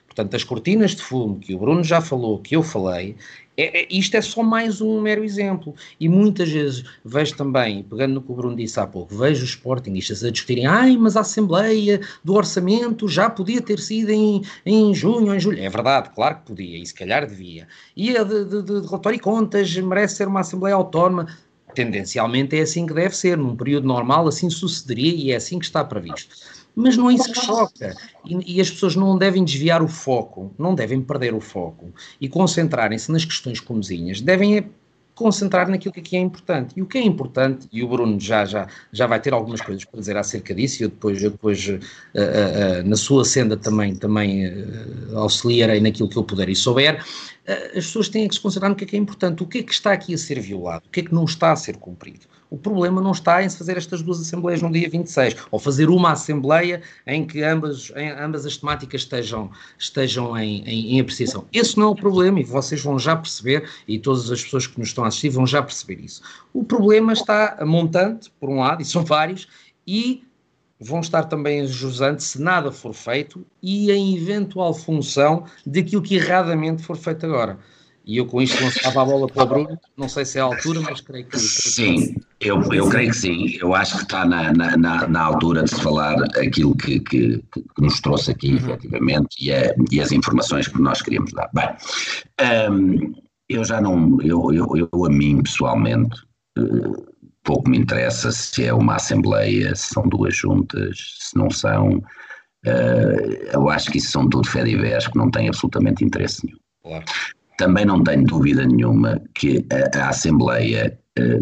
[0.07, 3.15] Portanto, as cortinas de fumo que o Bruno já falou, que eu falei,
[3.59, 5.75] é, é, isto é só mais um mero exemplo.
[5.99, 9.49] E muitas vezes vejo também, pegando no que o Bruno disse há pouco, vejo os
[9.49, 14.93] sportingistas a discutirem, ai, mas a Assembleia do Orçamento já podia ter sido em, em
[14.93, 15.59] junho ou em julho.
[15.59, 17.67] É verdade, claro que podia, e se calhar devia.
[17.97, 21.27] E a de, de, de relatório e contas merece ser uma Assembleia Autónoma
[21.73, 25.65] tendencialmente é assim que deve ser, num período normal assim sucederia e é assim que
[25.65, 26.35] está previsto.
[26.75, 27.95] Mas não é isso que choca.
[28.25, 32.29] E, e as pessoas não devem desviar o foco, não devem perder o foco e
[32.29, 34.65] concentrarem-se nas questões comezinhas, devem é
[35.19, 36.73] concentrar naquilo que aqui é importante.
[36.77, 39.83] E o que é importante, e o Bruno já, já, já vai ter algumas coisas
[39.83, 43.57] para dizer acerca disso, e eu depois, eu depois uh, uh, uh, na sua senda
[43.57, 44.45] também, também
[45.13, 47.03] auxiliarei naquilo que eu puder e souber,
[47.45, 49.63] as pessoas têm que se concentrar no que é que é importante, o que é
[49.63, 52.25] que está aqui a ser violado, o que é que não está a ser cumprido.
[52.49, 55.87] O problema não está em se fazer estas duas assembleias no dia 26, ou fazer
[55.89, 61.45] uma assembleia em que ambas, em, ambas as temáticas estejam, estejam em, em, em, apreciação.
[61.53, 64.79] Esse não é o problema e vocês vão já perceber, e todas as pessoas que
[64.79, 66.23] nos estão a assistir vão já perceber isso.
[66.51, 69.47] O problema está a montante, por um lado, e são vários,
[69.85, 70.23] e
[70.79, 76.81] vão estar também jusante se nada for feito e em eventual função daquilo que erradamente
[76.81, 77.59] for feito agora.
[78.05, 80.45] E eu com isto lançava a bola para o Bruno, não sei se é a
[80.45, 81.37] altura, mas creio que.
[81.37, 83.57] Sim, eu, eu creio que sim.
[83.59, 87.81] Eu acho que está na, na, na altura de se falar aquilo que, que, que
[87.81, 88.57] nos trouxe aqui, uhum.
[88.57, 91.49] efetivamente, e, é, e, as informações que nós queríamos dar.
[91.53, 91.69] Bem,
[92.71, 93.13] um,
[93.47, 94.19] eu já não.
[94.21, 96.19] Eu, eu, eu, a mim, pessoalmente,
[96.57, 97.05] uh,
[97.43, 102.01] pouco me interessa se é uma Assembleia, se são duas juntas, se não são.
[102.65, 106.59] Uh, eu acho que isso são tudo fé que não têm absolutamente interesse nenhum.
[106.81, 107.05] Claro.
[107.59, 111.39] Também não tenho dúvida nenhuma que a, a Assembleia eh,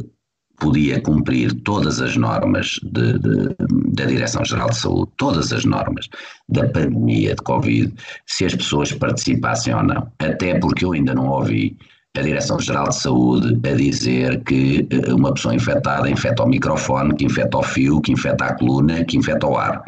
[0.60, 3.56] podia cumprir todas as normas de, de,
[3.93, 6.10] da Direção-Geral de Saúde, todas as normas
[6.49, 7.93] da pandemia de Covid,
[8.25, 10.12] se as pessoas participassem ou não.
[10.17, 11.77] Até porque eu ainda não ouvi
[12.17, 17.25] a Direção-Geral de Saúde a dizer que eh, uma pessoa infectada infecta o microfone, que
[17.25, 19.84] infecta o fio, que infecta a coluna, que infecta o ar.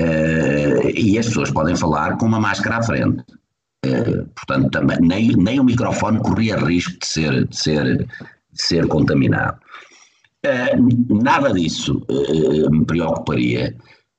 [0.00, 3.22] Uh, e as pessoas podem falar com uma máscara à frente.
[3.82, 8.06] Eh, portanto, também, nem, nem o microfone corria risco de ser, de ser, de
[8.62, 9.58] ser contaminado.
[10.44, 13.76] Uh, nada disso uh, me preocuparia.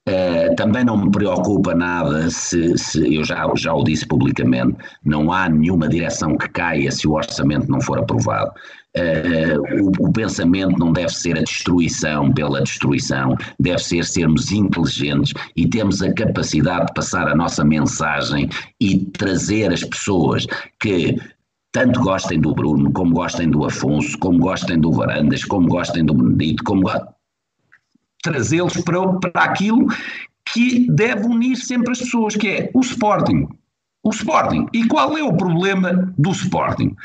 [0.10, 5.32] Uh, também não me preocupa nada se, se, eu já, já o disse publicamente, não
[5.32, 8.52] há nenhuma direção que caia se o orçamento não for aprovado.
[8.98, 15.34] Uh, o, o, pensamento não deve ser a destruição pela destruição, deve ser sermos inteligentes
[15.56, 18.50] e termos a capacidade de passar a nossa mensagem
[18.82, 20.48] e trazer as pessoas
[20.82, 21.16] que
[21.72, 26.14] tanto gostem do Bruno, como gostem do Afonso, como gostem do Varandas, como gostem do
[26.14, 26.90] Benedito, como
[28.22, 29.88] trazê-los para, para aquilo
[30.54, 33.48] que deve unir sempre as pessoas, que é o Sporting
[34.04, 34.68] o Sporting.
[34.74, 36.96] E qual é o problema do Sporting?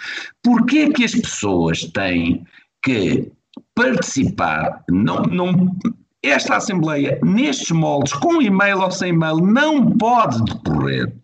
[0.43, 2.47] Porquê é que as pessoas têm
[2.83, 3.31] que
[3.75, 5.77] participar, não, não,
[6.23, 11.15] esta Assembleia, nestes moldes, com e-mail ou sem e-mail, não pode decorrer.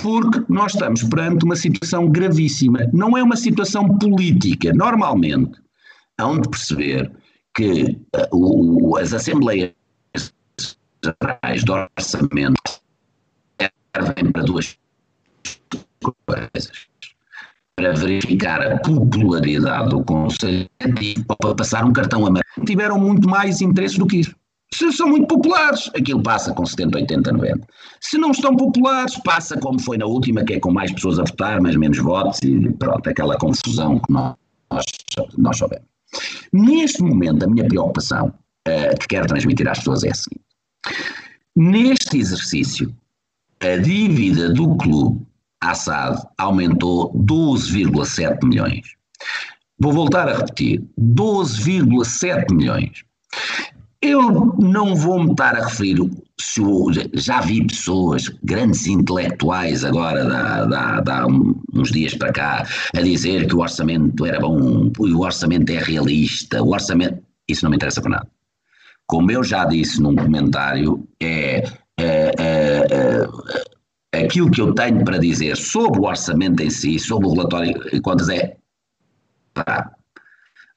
[0.00, 2.88] Porque nós estamos perante uma situação gravíssima.
[2.92, 4.72] Não é uma situação política.
[4.72, 5.60] Normalmente,
[6.18, 7.12] hão de perceber
[7.54, 7.98] que
[8.32, 9.72] uh, as assembleias
[11.04, 12.80] gerais de orçamento
[13.94, 14.78] servem para duas
[16.26, 16.86] coisas.
[17.76, 20.68] Para verificar a popularidade do Conselho
[21.28, 22.66] ou para passar um cartão amarelo.
[22.66, 24.34] Tiveram muito mais interesse do que isso.
[24.74, 27.66] Se são muito populares, aquilo passa com 70, 80, 90.
[28.00, 31.24] Se não estão populares, passa como foi na última, que é com mais pessoas a
[31.24, 34.34] votar, mas menos votos e pronto, aquela confusão que nós,
[35.36, 35.91] nós soubemos.
[36.52, 38.32] Neste momento, a minha preocupação,
[38.68, 40.44] uh, que quero transmitir às pessoas é a seguinte:
[41.56, 42.94] neste exercício,
[43.60, 45.24] a dívida do clube
[45.62, 48.94] Assad aumentou 12,7 milhões.
[49.78, 53.04] Vou voltar a repetir: 12,7 milhões.
[54.00, 55.98] Eu não vou me estar a referir,
[56.40, 62.66] se eu, já vi pessoas, grandes intelectuais agora, da, da, da uns dias para cá,
[62.94, 67.22] a dizer que o orçamento era bom, o orçamento é realista, o orçamento.
[67.48, 68.28] Isso não me interessa para nada.
[69.06, 71.64] Como eu já disse num comentário, é,
[71.98, 73.28] é, é,
[74.12, 77.78] é aquilo que eu tenho para dizer sobre o orçamento em si, sobre o relatório
[77.90, 78.56] de contas é.
[79.54, 79.92] Pá,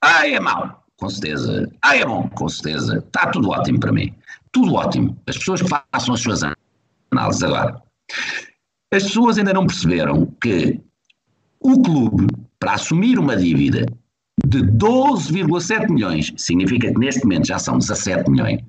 [0.02, 1.70] ah, é mau com certeza.
[1.82, 2.98] Ah, é bom, com certeza.
[2.98, 4.13] Está tudo ótimo para mim.
[4.56, 5.22] Tudo ótimo.
[5.28, 6.41] As pessoas façam as suas
[7.12, 7.84] análises agora.
[8.89, 10.80] As pessoas ainda não perceberam que
[11.60, 13.86] o clube, para assumir uma dívida
[14.48, 18.62] de 12,7 milhões, significa que neste momento já são 17 milhões.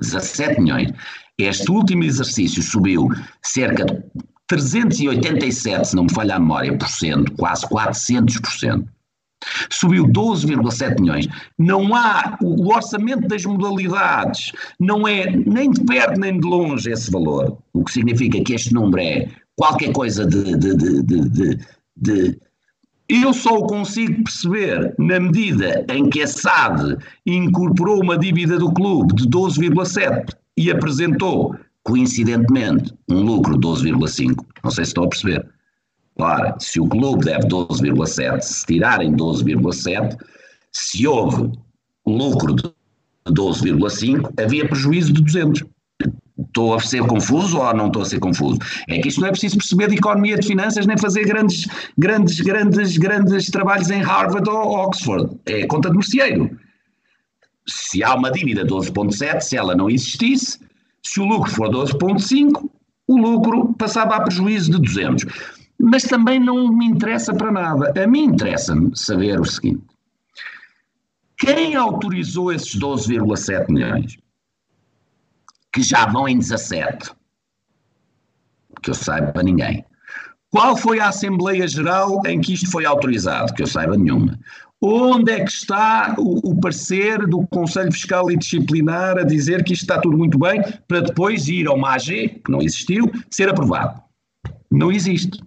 [0.00, 0.90] 17 milhões.
[1.36, 3.10] Este último exercício subiu
[3.42, 4.02] cerca de
[4.46, 8.95] 387, se não me falha a memória, por cento, quase 400 por cento.
[9.70, 11.28] Subiu 12,7 milhões.
[11.58, 17.10] Não há o orçamento das modalidades, não é nem de perto nem de longe esse
[17.10, 17.58] valor.
[17.72, 21.58] O que significa que este número é qualquer coisa de, de, de,
[21.96, 22.38] de
[23.08, 28.72] eu só o consigo perceber na medida em que a SAD incorporou uma dívida do
[28.72, 31.54] clube de 12,7 e apresentou,
[31.84, 34.44] coincidentemente, um lucro de 12,5.
[34.64, 35.48] Não sei se estou a perceber.
[36.18, 40.16] Ora, se o clube deve 12,7, se tirarem 12,7,
[40.72, 41.52] se houve
[42.06, 42.62] lucro de
[43.28, 45.64] 12,5, havia prejuízo de 200.
[46.38, 48.58] Estou a ser confuso ou não estou a ser confuso?
[48.88, 51.66] É que isto não é preciso perceber de economia de finanças nem fazer grandes,
[51.98, 55.36] grandes, grandes, grandes trabalhos em Harvard ou Oxford.
[55.44, 56.58] É conta de merceeiro.
[57.66, 60.58] Se há uma dívida de 12,7, se ela não existisse,
[61.02, 62.70] se o lucro for 12,5,
[63.08, 67.92] o lucro passava a prejuízo de 200 mas também não me interessa para nada.
[68.02, 69.84] A mim interessa-me saber o seguinte:
[71.38, 74.16] quem autorizou esses 12,7 milhões,
[75.72, 77.10] que já vão em 17,
[78.82, 79.84] que eu saiba para ninguém.
[80.50, 83.52] Qual foi a Assembleia Geral em que isto foi autorizado?
[83.52, 84.38] Que eu saiba nenhuma.
[84.80, 89.72] Onde é que está o, o, parecer do Conselho Fiscal e Disciplinar a dizer que
[89.72, 94.00] isto está tudo muito bem para depois ir ao MAG, que não existiu, ser aprovado?
[94.70, 95.42] Não existe.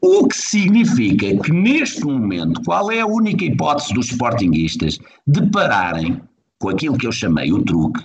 [0.00, 6.22] O que significa que neste momento, qual é a única hipótese dos sportinguistas de pararem
[6.58, 8.04] com aquilo que eu chamei o truque?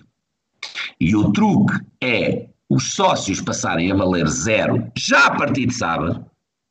[0.99, 6.25] E o truque é os sócios passarem a valer zero já a partir de sábado,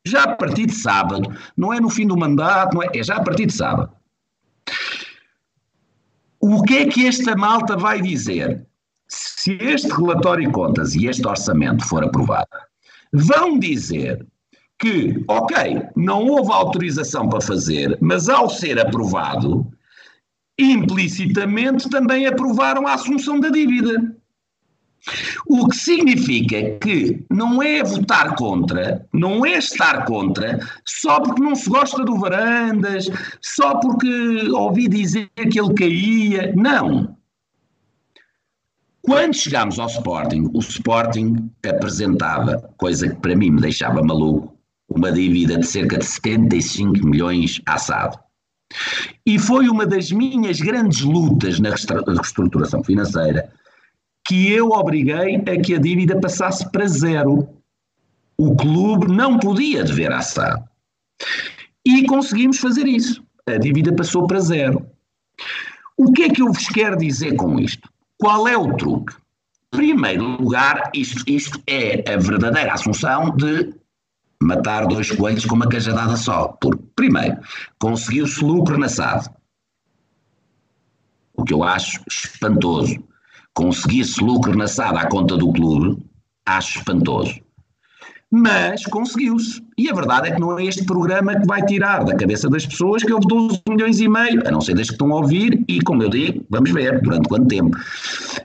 [0.05, 3.15] já a partir de sábado, não é no fim do mandato, não é, é já
[3.15, 3.91] a partir de sábado.
[6.41, 8.67] O que é que esta malta vai dizer?
[9.07, 12.49] Se este relatório de contas e este orçamento for aprovado,
[13.13, 14.27] vão dizer
[14.83, 19.65] que, ok, não houve autorização para fazer, mas ao ser aprovado,
[20.59, 24.13] implicitamente também aprovaram a assunção da dívida.
[25.47, 31.55] O que significa que não é votar contra, não é estar contra, só porque não
[31.55, 33.09] se gosta do Varandas,
[33.41, 36.53] só porque ouvi dizer que ele caía.
[36.57, 37.15] Não.
[39.01, 44.53] Quando chegámos ao Sporting, o Sporting apresentava, coisa que para mim me deixava maluco,
[44.89, 48.17] uma dívida de cerca de 75 milhões assado.
[49.25, 53.51] E foi uma das minhas grandes lutas na reestruturação financeira
[54.25, 57.47] que eu obriguei a que a dívida passasse para zero.
[58.37, 60.63] O clube não podia dever à SAD.
[61.85, 63.23] E conseguimos fazer isso.
[63.45, 64.85] A dívida passou para zero.
[65.97, 67.87] O que é que eu vos quero dizer com isto?
[68.17, 69.13] Qual é o truque?
[69.73, 73.73] Em primeiro lugar, isto, isto é a verdadeira assunção de
[74.43, 76.49] matar dois coelhos com uma cajadada só.
[76.59, 77.37] Porque, primeiro,
[77.79, 79.29] conseguiu-se lucro na SAD.
[81.35, 82.95] O que eu acho espantoso.
[83.53, 86.03] Conseguir-se lucro na SAD à conta do clube,
[86.45, 87.39] acho espantoso.
[88.35, 89.63] Mas conseguiu-se.
[89.77, 92.65] E a verdade é que não é este programa que vai tirar da cabeça das
[92.65, 95.63] pessoas que houve 12 milhões e meio, a não ser das que estão a ouvir,
[95.67, 97.77] e como eu digo, vamos ver durante quanto tempo.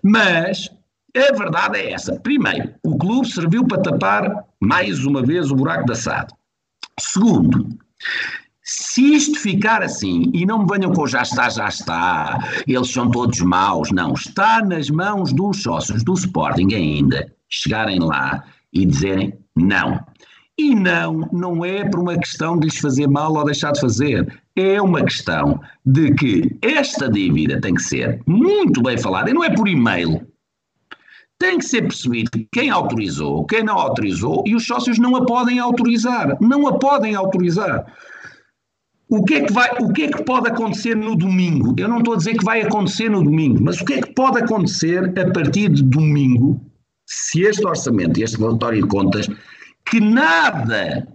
[0.03, 0.71] Mas
[1.21, 2.19] a verdade é essa.
[2.21, 6.33] Primeiro, o clube serviu para tapar mais uma vez o buraco da SAD.
[7.01, 7.69] Segundo,
[8.63, 13.11] se isto ficar assim, e não me venham com já está, já está, eles são
[13.11, 19.33] todos maus, não, está nas mãos dos sócios do Sporting ainda chegarem lá e dizerem
[19.57, 19.99] não.
[20.59, 24.41] E não, não é por uma questão de lhes fazer mal ou deixar de fazer.
[24.55, 29.45] É uma questão de que esta dívida tem que ser muito bem falada, e não
[29.45, 30.28] é por e-mail.
[31.39, 35.59] Tem que ser percebido quem autorizou, quem não autorizou, e os sócios não a podem
[35.59, 36.37] autorizar.
[36.41, 37.87] Não a podem autorizar.
[39.09, 41.75] O que, é que vai, o que é que pode acontecer no domingo?
[41.79, 44.13] Eu não estou a dizer que vai acontecer no domingo, mas o que é que
[44.13, 46.61] pode acontecer a partir de domingo
[47.07, 49.27] se este orçamento este relatório de contas,
[49.87, 51.09] que nada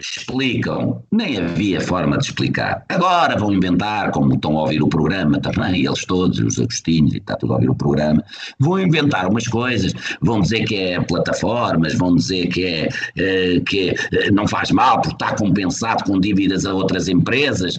[0.00, 2.84] explicam, nem havia forma de explicar.
[2.88, 7.18] Agora vão inventar, como estão a ouvir o programa também, eles todos, os Agostinhos, e
[7.18, 8.22] está tudo a ouvir o programa,
[8.58, 13.90] vão inventar umas coisas, vão dizer que é plataformas, vão dizer que é, eh, que
[13.90, 17.78] eh, não faz mal porque está compensado com dívidas a outras empresas.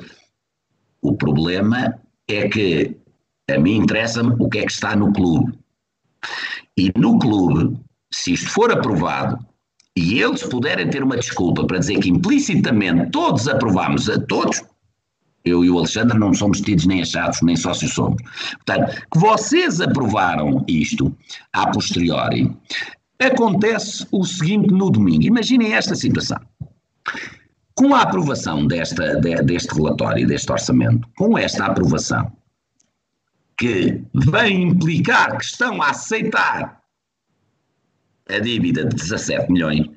[1.02, 2.96] O problema é que
[3.50, 5.54] a mim interessa-me o que é que está no clube.
[6.78, 7.80] E no clube,
[8.14, 9.38] se isto for aprovado,
[10.00, 14.64] e eles puderem ter uma desculpa para dizer que implicitamente todos aprovamos a todos,
[15.44, 18.22] eu e o Alexandre não somos tidos nem achados, nem sócios somos.
[18.66, 21.14] Portanto, que vocês aprovaram isto
[21.52, 22.50] a posteriori,
[23.20, 25.24] acontece o seguinte no domingo.
[25.24, 26.40] Imaginem esta situação.
[27.76, 32.32] Com a aprovação desta, de, deste relatório, deste orçamento, com esta aprovação,
[33.58, 36.79] que vem implicar que estão a aceitar
[38.30, 39.90] a dívida de 17 milhões,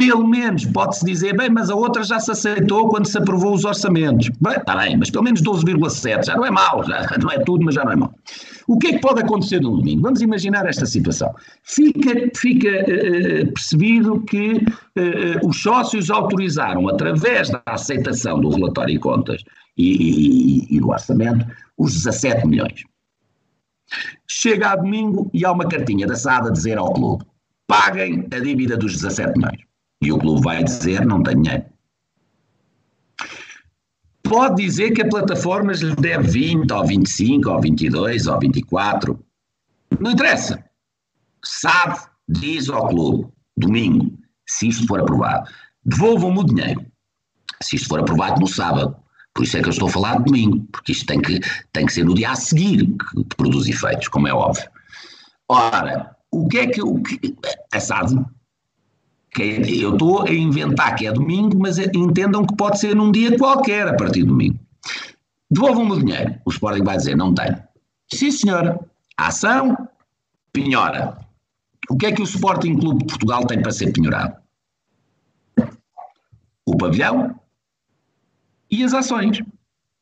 [0.00, 3.66] pelo menos pode-se dizer, bem, mas a outra já se aceitou quando se aprovou os
[3.66, 4.30] orçamentos.
[4.40, 7.64] Bem, está bem, mas pelo menos 12,7, já não é mau, já não é tudo,
[7.64, 8.14] mas já não é mau.
[8.66, 10.02] O que é que pode acontecer no domingo?
[10.02, 11.34] Vamos imaginar esta situação.
[11.64, 19.00] Fica, fica uh, percebido que uh, os sócios autorizaram, através da aceitação do relatório de
[19.00, 19.42] contas
[19.76, 21.44] e, e, e do orçamento,
[21.76, 22.84] os 17 milhões.
[24.26, 27.24] Chega a domingo e há uma cartinha da SAD a dizer ao clube:
[27.70, 29.60] paguem a dívida dos 17 milhões.
[30.02, 31.64] E o clube vai dizer: não tem dinheiro.
[34.24, 39.24] Pode dizer que a plataforma lhe deve 20, ou 25, ou 22, ou 24.
[40.00, 40.64] Não interessa.
[41.44, 44.18] SAD diz ao clube: domingo,
[44.48, 45.48] se isto for aprovado,
[45.84, 46.84] devolvam-me o dinheiro.
[47.62, 48.96] Se isto for aprovado no sábado,
[49.34, 51.40] por isso é que eu estou a falar de domingo, porque isto tem que,
[51.72, 54.68] tem que ser no dia a seguir que, produz efeitos, como é óbvio.
[55.48, 56.82] Ora, o que é que.
[56.82, 57.36] O que
[57.78, 58.24] SAD,
[59.32, 63.12] que é, eu estou a inventar que é domingo, mas entendam que pode ser num
[63.12, 64.58] dia qualquer a partir de domingo.
[65.50, 66.34] Devolvam-me o dinheiro.
[66.44, 67.56] O Sporting vai dizer: não tenho.
[68.12, 68.78] Sim, senhora.
[69.16, 69.76] ação,
[70.52, 71.18] penhora.
[71.88, 74.36] O que é que o Sporting Clube de Portugal tem para ser penhorado?
[76.64, 77.34] O pavilhão,
[78.70, 79.42] e as ações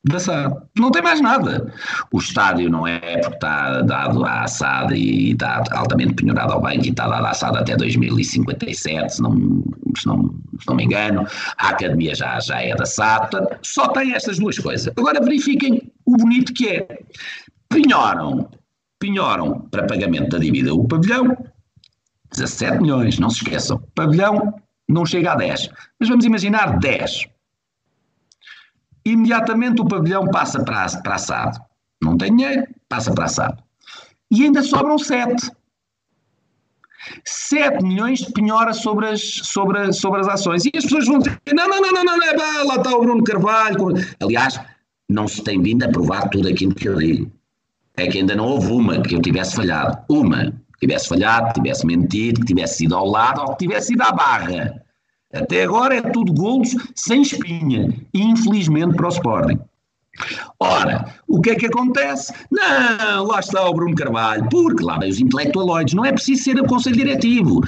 [0.04, 0.54] da SAD.
[0.76, 1.72] Não tem mais nada.
[2.12, 6.86] O estádio não é porque está dado à SAD e está altamente penhorado ao banco
[6.86, 9.62] e está dado à SAD até 2057, se não,
[9.96, 11.26] se não, se não me engano.
[11.58, 13.30] A academia já, já é da SAD.
[13.30, 14.92] Portanto, só tem estas duas coisas.
[14.96, 17.00] Agora verifiquem o bonito que é.
[17.68, 18.48] Penhoram,
[18.98, 21.36] penhoram para pagamento da dívida o pavilhão,
[22.32, 23.82] 17 milhões, não se esqueçam.
[23.94, 24.54] Pavilhão
[24.88, 25.68] não chega a 10.
[26.00, 27.28] Mas vamos imaginar 10
[29.12, 30.84] imediatamente o pavilhão passa para
[31.18, 31.60] para.
[32.02, 33.58] Não tem dinheiro, passa para a SAD.
[34.30, 35.50] E ainda sobram 7.
[37.24, 40.64] 7 milhões de penhora sobre as, sobre, sobre as ações.
[40.66, 43.24] E as pessoas vão dizer: não, não, não, não, não, não, lá está o Bruno
[43.24, 43.94] Carvalho.
[44.20, 44.60] Aliás,
[45.08, 47.32] não se tem vindo a provar tudo aquilo que eu digo.
[47.96, 49.98] É que ainda não houve uma que eu tivesse falhado.
[50.08, 53.94] Uma que tivesse falhado, que tivesse mentido, que tivesse ido ao lado ou que tivesse
[53.94, 54.82] ido à barra.
[55.32, 59.58] Até agora é tudo golos sem espinha, infelizmente para o Sporting.
[60.58, 62.32] Ora, o que é que acontece?
[62.50, 66.60] Não, lá está o Bruno Carvalho, porque lá vem os intelectualoides, não é preciso ser
[66.60, 67.60] o Conselho Diretivo.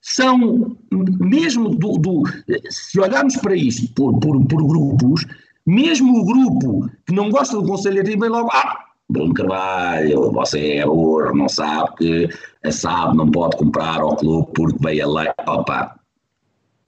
[0.00, 2.22] São, mesmo do, do
[2.70, 5.24] se olharmos para isto por, por, por, grupos,
[5.64, 10.78] mesmo o grupo que não gosta do Conselho Diretivo vem logo, ah, Bruno Carvalho, você
[10.78, 12.28] é burro, não sabe que
[12.64, 15.32] a SAB não pode comprar ao clube porque veio a lei.
[15.46, 15.94] Opa,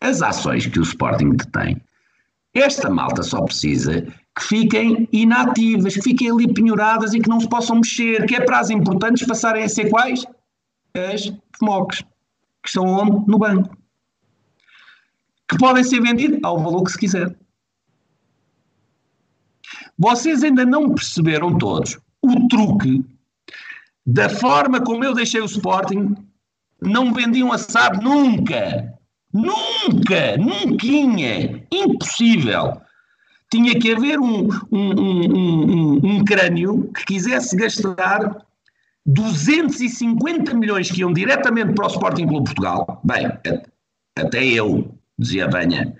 [0.05, 1.81] as ações que o Sporting detém,
[2.53, 4.03] esta malta só precisa
[4.37, 8.41] que fiquem inativas, que fiquem ali penhoradas e que não se possam mexer, que é
[8.41, 10.25] para as importantes passarem a ser quais?
[10.95, 12.03] As FMOCs,
[12.63, 13.31] que estão onde?
[13.31, 13.77] No banco.
[15.49, 17.37] que podem ser vendidos ao valor que se quiser.
[19.99, 23.05] Vocês ainda não perceberam todos o truque
[24.07, 26.15] da forma como eu deixei o Sporting,
[26.81, 28.94] não vendiam a SAD nunca.
[29.35, 30.87] Nunca, nunca,
[31.73, 32.81] impossível.
[33.51, 38.45] Tinha que haver um, um, um, um, crânio que quisesse gastar
[39.05, 43.01] 250 milhões que iam diretamente para o Sporting Clube Portugal.
[43.05, 43.27] Bem,
[44.17, 45.97] até eu, dizia Banha,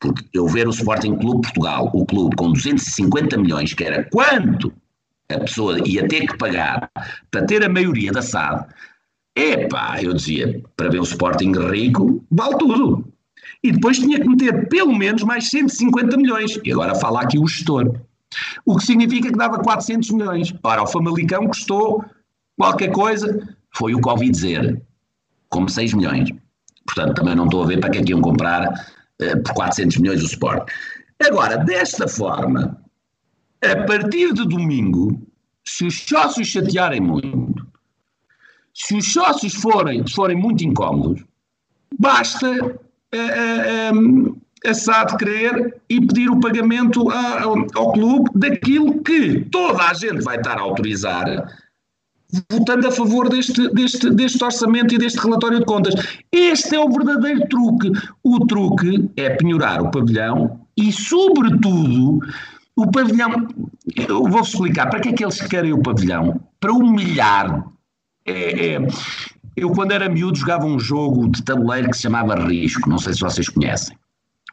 [0.00, 4.72] porque eu ver o Sporting Clube Portugal, o clube com 250 milhões, que era quanto
[5.28, 6.90] a pessoa ia ter que pagar
[7.30, 8.66] para ter a maioria da SAD,
[9.36, 13.12] epá, eu dizia, para ver o Sporting rico, vale tudo.
[13.62, 16.58] E depois tinha que meter pelo menos mais 150 milhões.
[16.64, 17.94] E agora fala aqui o gestor.
[18.64, 20.54] O que significa que dava 400 milhões.
[20.62, 22.04] Ora, o Famalicão custou
[22.56, 24.80] qualquer coisa, foi o que ouvi dizer,
[25.48, 26.30] como 6 milhões.
[26.86, 29.98] Portanto, também não estou a ver para que é que iam comprar uh, por 400
[29.98, 30.68] milhões o Sport.
[31.24, 32.76] Agora, desta forma,
[33.62, 35.22] a partir de domingo,
[35.64, 37.31] se os sócios chatearem muito,
[38.74, 41.22] se os sócios forem, forem muito incómodos,
[41.98, 49.02] basta a, a, a, a SAD querer e pedir o pagamento ao, ao clube daquilo
[49.02, 51.26] que toda a gente vai estar a autorizar
[52.50, 55.94] votando a favor deste, deste, deste orçamento e deste relatório de contas.
[56.30, 57.92] Este é o verdadeiro truque.
[58.22, 62.20] O truque é penhorar o pavilhão e, sobretudo,
[62.74, 63.48] o pavilhão,
[64.08, 66.40] eu vou explicar para que é que eles querem o pavilhão?
[66.58, 67.66] Para humilhar.
[68.24, 68.78] É, é,
[69.56, 73.14] eu, quando era miúdo, jogava um jogo de tabuleiro que se chamava Risco, não sei
[73.14, 73.96] se vocês conhecem.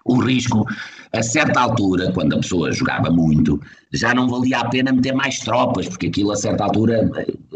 [0.06, 0.66] O risco,
[1.14, 3.62] a certa altura, quando a pessoa jogava muito,
[3.94, 7.10] já não valia a pena meter mais tropas, porque aquilo a certa altura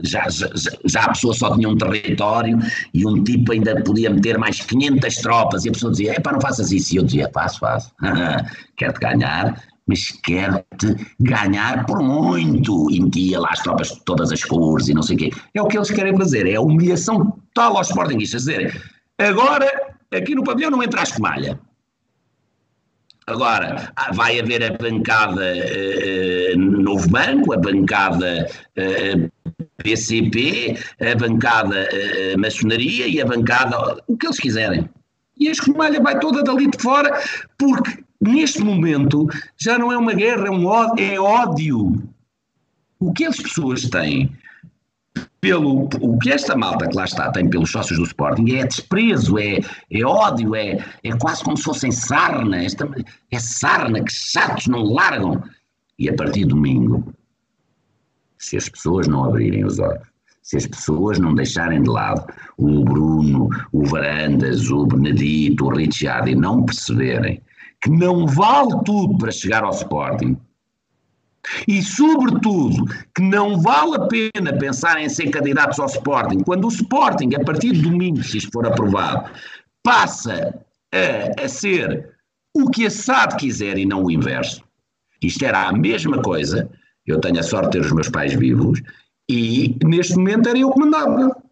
[0.03, 0.49] já, já,
[0.86, 2.59] já a pessoa só tinha um território
[2.93, 5.66] e um tipo ainda podia meter mais 500 tropas.
[5.66, 6.93] E a pessoa dizia, epá, não faças isso.
[6.93, 7.91] E eu dizia, faço, faço,
[8.78, 12.90] quero-te ganhar, mas quer-te ganhar por muito.
[12.92, 15.32] E metia lá as tropas de todas as cores e não sei o quê.
[15.54, 18.44] É o que eles querem fazer, é a humilhação total aos sportinguistas.
[18.44, 18.82] Dizer,
[19.18, 19.70] agora,
[20.12, 21.60] aqui no pavilhão não entra a escumalha.
[23.26, 31.88] Agora, ah, vai haver a bancada uh, Novo Banco, a bancada uh, PCP, a bancada
[31.88, 33.98] uh, Maçonaria e a bancada.
[34.08, 34.90] o que eles quiserem.
[35.40, 37.18] E a escumalha vai toda dali de fora,
[37.58, 42.04] porque neste momento já não é uma guerra, é, um ódio, é ódio.
[43.00, 44.32] O que as pessoas têm
[45.42, 49.38] pelo o que esta malta que lá está tem pelos sócios do Sporting é desprezo,
[49.38, 49.60] é,
[49.92, 52.90] é ódio, é, é quase como se fossem sarna, esta,
[53.30, 55.44] é sarna, que chatos não largam.
[56.00, 57.14] E a partir de domingo,
[58.38, 60.08] se as pessoas não abrirem os olhos,
[60.42, 62.26] se as pessoas não deixarem de lado
[62.58, 67.42] o Bruno, o Varandas, o Benedito, o Richard e não perceberem
[67.84, 70.38] que não vale tudo para chegar ao Sporting.
[71.68, 76.70] E, sobretudo, que não vale a pena pensar em ser candidatos ao Sporting, quando o
[76.70, 79.30] Sporting, a partir de domingo, se isto for aprovado,
[79.84, 80.58] passa
[80.94, 82.16] a, a ser
[82.56, 84.64] o que a SAD quiser e não o inverso.
[85.22, 86.70] Isto era a mesma coisa.
[87.06, 88.82] Eu tenho a sorte de ter os meus pais vivos
[89.30, 91.43] e, neste momento, era eu que mandava.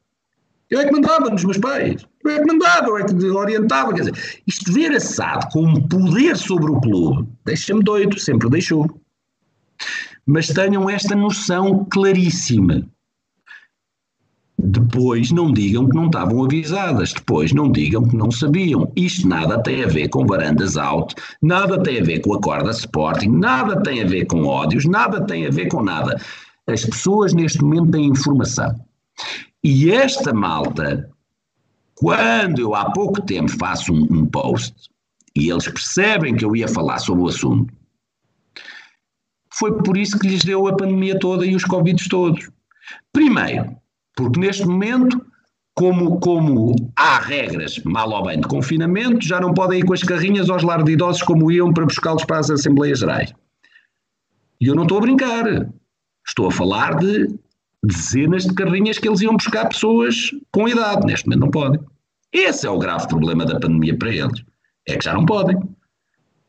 [0.72, 2.08] Eu é que mandava nos meus pais.
[2.24, 3.94] Eu é que mandava, eu é que orientava.
[3.94, 8.90] Quer dizer, isto ver SAD com um poder sobre o clube deixa-me doido, sempre deixou.
[10.26, 12.88] Mas tenham esta noção claríssima.
[14.58, 18.90] Depois não digam que não estavam avisadas, depois não digam que não sabiam.
[18.96, 22.70] Isto nada tem a ver com varandas alto, nada tem a ver com a corda
[22.70, 26.22] Sporting, nada tem a ver com ódios, nada tem a ver com nada.
[26.68, 28.80] As pessoas neste momento têm informação.
[29.64, 31.12] E esta malta
[32.02, 34.90] quando eu há pouco tempo faço um, um post
[35.36, 37.72] e eles percebem que eu ia falar sobre o assunto,
[39.54, 42.50] foi por isso que lhes deu a pandemia toda e os Covid todos.
[43.14, 43.78] Primeiro,
[44.16, 45.24] porque neste momento,
[45.76, 50.02] como, como há regras, mal ou bem, de confinamento, já não podem ir com as
[50.02, 53.32] carrinhas aos lares de idosos como iam para buscá-los para as Assembleias Gerais.
[54.60, 55.70] E eu não estou a brincar.
[56.26, 57.28] Estou a falar de
[57.84, 61.06] dezenas de carrinhas que eles iam buscar pessoas com idade.
[61.06, 61.80] Neste momento não podem.
[62.32, 64.44] Esse é o grave problema da pandemia para eles.
[64.88, 65.58] É que já não podem.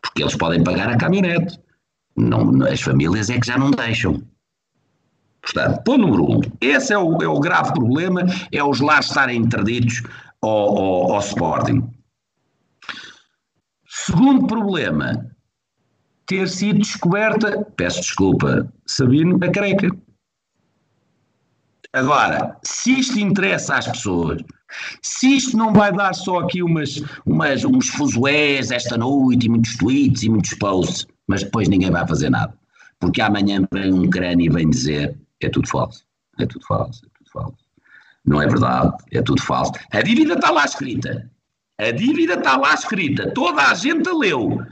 [0.01, 1.59] Porque eles podem pagar a caminhonete.
[2.17, 4.23] Não, as famílias é que já não deixam.
[5.41, 6.41] Portanto, ponto número um.
[6.61, 8.23] Esse é o, é o grave problema,
[8.53, 10.03] é os lares estarem interditos
[10.41, 11.91] ao, ao, ao Sporting.
[13.89, 15.27] Segundo problema,
[16.27, 19.89] ter sido descoberta, peço desculpa, Sabino, a careca.
[21.93, 24.43] Agora, se isto interessa às pessoas,
[25.03, 29.77] se isto não vai dar só aqui umas, umas, uns fuzués esta noite e muitos
[29.77, 32.55] tweets e muitos posts, mas depois ninguém vai fazer nada.
[32.99, 36.05] Porque amanhã vem um crânio e vem dizer é tudo falso,
[36.39, 37.65] é tudo falso, é tudo falso.
[38.25, 39.73] Não é verdade, é tudo falso.
[39.91, 41.31] A dívida está lá escrita.
[41.79, 43.33] A dívida está lá escrita.
[43.35, 44.65] Toda a gente a leu.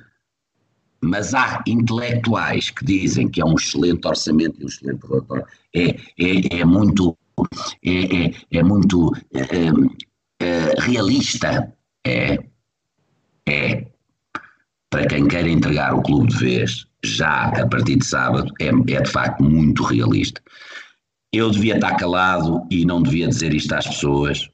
[1.02, 5.46] Mas há intelectuais que dizem que é um excelente orçamento e um excelente relatório.
[5.74, 5.88] É,
[6.18, 7.16] é, é muito,
[7.82, 11.72] é, é, é muito é, é, realista.
[12.06, 12.38] É,
[13.48, 13.86] é.
[14.90, 19.00] Para quem quer entregar o clube de vez, já a partir de sábado, é, é
[19.00, 20.42] de facto muito realista.
[21.32, 24.50] Eu devia estar calado e não devia dizer isto às pessoas,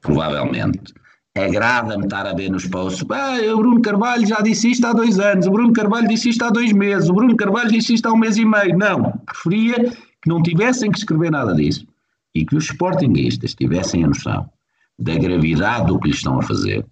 [0.00, 0.94] provavelmente.
[1.38, 3.06] Agrada-me estar a ver nos posts.
[3.10, 6.44] Ah, o Bruno Carvalho já disse isto há dois anos, o Bruno Carvalho disse isto
[6.44, 8.76] há dois meses, o Bruno Carvalho disse isto há um mês e meio.
[8.76, 9.90] Não, preferia
[10.22, 11.86] que não tivessem que escrever nada disso
[12.34, 14.50] e que os sportinguistas tivessem a noção
[14.98, 16.84] da gravidade do que lhes estão a fazer.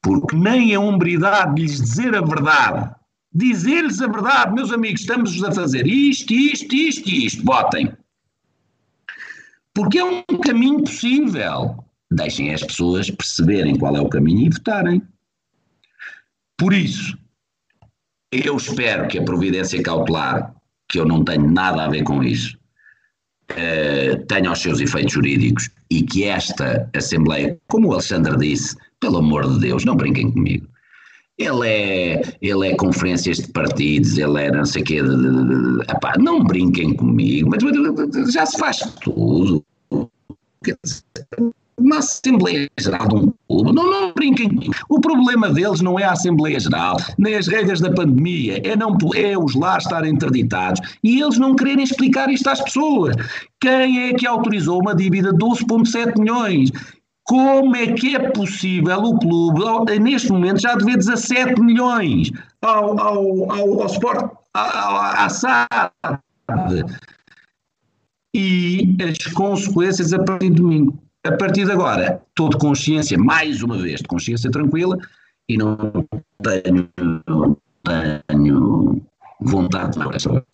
[0.00, 2.94] Porque nem a hombridade de lhes dizer a verdade,
[3.32, 7.92] dizer-lhes a verdade, meus amigos, estamos a fazer isto, isto, isto e isto, votem.
[9.74, 15.02] Porque é um caminho possível deixem as pessoas perceberem qual é o caminho e votarem.
[16.56, 17.18] Por isso,
[18.32, 20.54] eu espero que a providência cautelar,
[20.88, 22.56] que eu não tenho nada a ver com isso,
[23.52, 29.18] uh, tenha os seus efeitos jurídicos e que esta Assembleia, como o Alexandre disse, pelo
[29.18, 30.68] amor de Deus, não brinquem comigo.
[31.36, 35.02] Ele é, ele é conferências de partidos, ele é não sei o quê.
[35.02, 39.64] De, de, de, epá, não brinquem comigo, mas já se faz tudo
[41.78, 43.72] uma Assembleia Geral de um clube.
[43.72, 44.48] Não, não brinquem.
[44.88, 48.96] O problema deles não é a Assembleia Geral, nem as regras da pandemia, é, não,
[49.14, 53.16] é os lá estarem interditados e eles não quererem explicar isto às pessoas.
[53.60, 56.70] Quem é que autorizou uma dívida de 12,7 milhões?
[57.24, 59.62] Como é que é possível o clube,
[59.98, 66.84] neste momento, já dever 17 milhões ao, ao, ao, ao Sport, à SAD?
[68.36, 73.62] E as consequências a partir de domingo a partir de agora, estou de consciência, mais
[73.62, 74.98] uma vez, de consciência tranquila,
[75.48, 75.78] e não
[76.42, 76.88] tenho,
[77.26, 77.56] não
[78.28, 79.02] tenho
[79.40, 80.44] vontade de falar sobre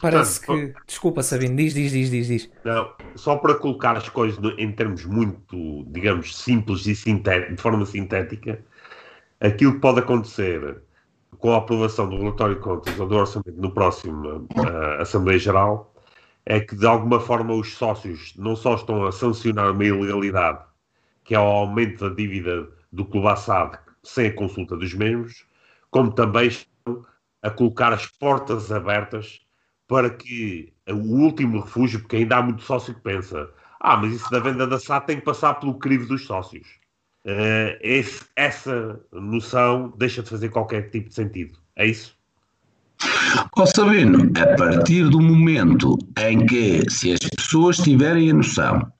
[0.00, 0.74] Parece que.
[0.86, 2.50] Desculpa, Sabino, diz, diz, diz, diz, diz.
[2.64, 8.62] Não, só para colocar as coisas em termos muito, digamos, simples e de forma sintética,
[9.40, 10.82] aquilo que pode acontecer
[11.38, 15.92] com a aprovação do relatório de contas ou do orçamento no próximo uh, Assembleia Geral
[16.48, 20.64] é que de alguma forma os sócios não só estão a sancionar uma ilegalidade,
[21.22, 25.44] que é o aumento da dívida do Clube Assad sem a consulta dos membros,
[25.90, 27.04] como também estão
[27.42, 29.40] a colocar as portas abertas
[29.86, 34.30] para que o último refúgio, porque ainda há muito sócio que pensa, ah, mas isso
[34.30, 36.66] da venda da SAD tem que passar pelo crivo dos sócios.
[37.26, 41.58] Uh, esse, essa noção deixa de fazer qualquer tipo de sentido.
[41.76, 42.17] É isso?
[43.56, 48.92] Ó Sabino, a partir do momento em que, se as pessoas tiverem a noção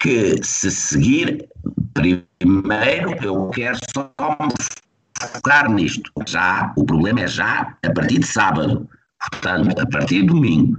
[0.00, 1.48] que se seguir,
[1.94, 4.12] primeiro eu quero só
[5.20, 6.10] focar nisto.
[6.26, 8.88] Já, o problema é já a partir de sábado,
[9.30, 10.76] portanto, a partir de domingo.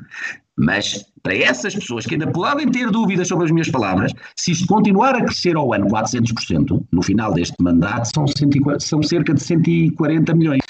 [0.58, 4.68] Mas para essas pessoas que ainda podem ter dúvidas sobre as minhas palavras, se isto
[4.68, 9.41] continuar a crescer ao ano 400%, no final deste mandato são, 140, são cerca de
[9.41, 10.62] 140 milhões.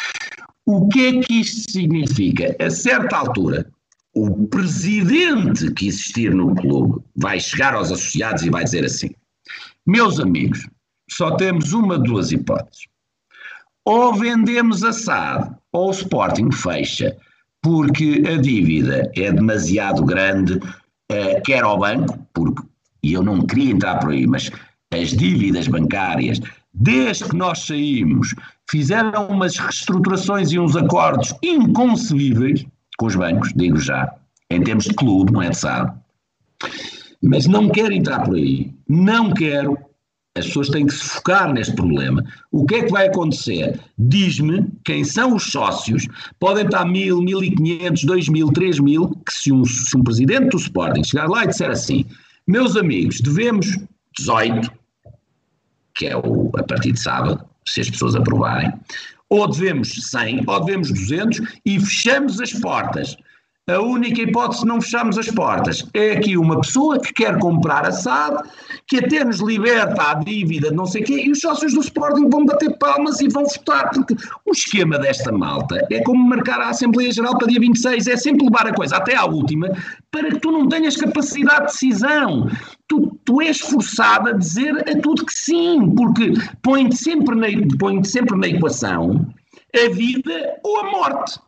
[0.66, 2.56] O que é que isto significa?
[2.60, 3.70] A certa altura,
[4.16, 9.10] o presidente que existir no clube vai chegar aos associados e vai dizer assim:
[9.86, 10.68] Meus amigos,
[11.10, 12.88] só temos uma de duas hipóteses.
[13.86, 17.18] Ou vendemos a SAD ou o Sporting fecha,
[17.62, 22.64] porque a dívida é demasiado grande, uh, quer ao banco, porque,
[23.04, 24.50] e eu não queria entrar por aí, mas
[24.94, 26.40] as dívidas bancárias,
[26.74, 28.34] desde que nós saímos,
[28.74, 32.66] fizeram umas reestruturações e uns acordos inconcebíveis
[32.98, 34.12] com os bancos, digo já,
[34.50, 35.94] em termos de clube, não é de SAD.
[37.22, 38.74] Mas não quero entrar por aí.
[38.90, 39.78] Não quero.
[40.36, 42.24] As pessoas têm que se focar neste problema.
[42.52, 43.80] O que é que vai acontecer?
[43.96, 46.08] Diz-me quem são os sócios.
[46.40, 49.12] Podem estar mil, mil e quinhentos, dois mil, três mil.
[49.24, 52.06] Que se um, se um presidente do Sporting chegar lá e disser assim:
[52.48, 53.78] Meus amigos, devemos
[54.18, 54.72] 18,
[55.94, 58.72] que é o, a partir de sábado, se as pessoas aprovarem,
[59.30, 63.18] ou devemos 100, ou devemos 200 e fechamos as portas.
[63.66, 67.86] A única hipótese de não fecharmos as portas é aqui uma pessoa que quer comprar
[67.86, 68.44] a SAD,
[68.86, 71.80] que até nos liberta a dívida de não sei o quê, e os sócios do
[71.80, 76.60] Sporting vão bater palmas e vão votar, porque o esquema desta malta é como marcar
[76.60, 79.70] a Assembleia Geral para dia 26, é sempre levar a coisa até à última,
[80.12, 82.50] para que tu não tenhas capacidade de decisão.
[82.94, 87.48] Tu, tu és forçado a dizer a tudo que sim, porque põe-te sempre, na,
[87.80, 89.34] põe sempre na equação
[89.76, 91.40] a vida ou a morte.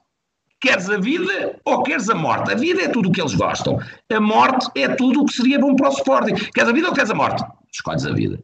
[0.60, 2.52] Queres a vida ou queres a morte?
[2.52, 3.80] A vida é tudo o que eles gostam.
[4.12, 6.34] A morte é tudo o que seria bom para o Sporting.
[6.34, 7.44] Queres a vida ou queres a morte?
[7.72, 8.40] Escolhes a vida.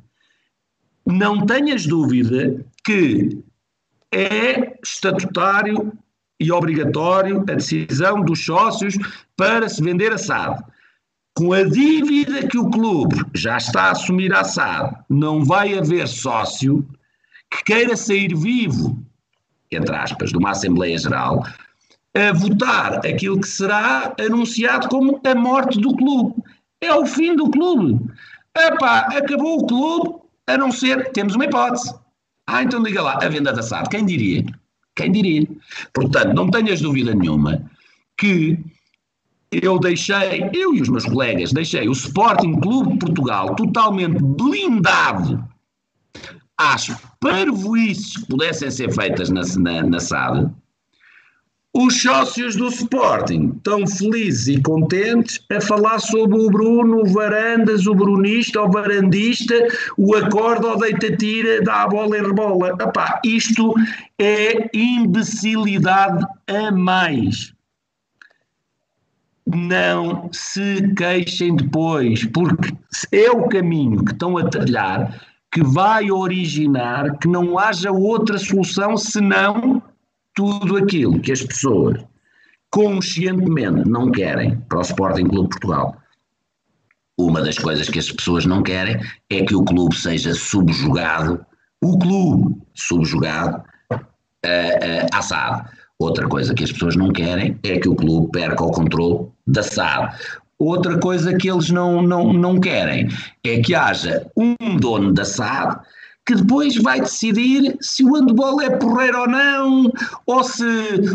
[1.08, 3.44] Não tenhas dúvida que
[4.12, 5.92] é estatutário
[6.40, 8.96] e obrigatório a decisão dos sócios
[9.36, 10.64] para se vender a SAD.
[11.36, 16.08] Com a dívida que o clube já está a assumir à SAD, não vai haver
[16.08, 16.88] sócio
[17.50, 19.02] que queira sair vivo,
[19.72, 21.44] entre aspas, de uma Assembleia Geral
[22.14, 26.36] a votar aquilo que será anunciado como a morte do clube.
[26.82, 28.00] É o fim do clube.
[28.58, 31.96] Epá, acabou o clube, a não ser, temos uma hipótese.
[32.48, 34.44] Ah, então diga lá, a venda da SAD, quem diria?
[34.96, 35.48] Quem diria?
[35.94, 37.64] Portanto, não tenhas dúvida nenhuma
[38.18, 38.60] que
[39.52, 45.44] eu deixei, eu e os meus colegas, deixei o Sporting Clube de Portugal totalmente blindado
[46.58, 46.88] às
[47.20, 50.50] parvoices que pudessem ser feitas na, na, na SAD,
[51.74, 57.88] os sócios do Sporting estão felizes e contentes a falar sobre o Bruno, o Varandas,
[57.88, 59.56] o Brunista, o Varandista,
[59.98, 62.76] o acorde ou deita-tira, dá a bola e rebola.
[62.78, 63.74] Epá, isto
[64.20, 67.54] é imbecilidade a mais.
[69.54, 72.74] Não se queixem depois, porque
[73.12, 75.20] é o caminho que estão a trilhar
[75.52, 79.84] que vai originar que não haja outra solução senão
[80.34, 82.02] tudo aquilo que as pessoas
[82.70, 85.98] conscientemente não querem para o Sporting Clube Portugal.
[87.18, 89.00] Uma das coisas que as pessoas não querem
[89.30, 91.46] é que o clube seja subjugado,
[91.82, 95.70] o clube subjugado uh, uh, SAD.
[96.02, 99.62] Outra coisa que as pessoas não querem é que o clube perca o controle da
[99.62, 100.16] SAD.
[100.58, 103.08] Outra coisa que eles não, não, não querem
[103.44, 105.80] é que haja um dono da SAD
[106.26, 109.92] que depois vai decidir se o handball é porreiro ou não,
[110.26, 110.64] ou se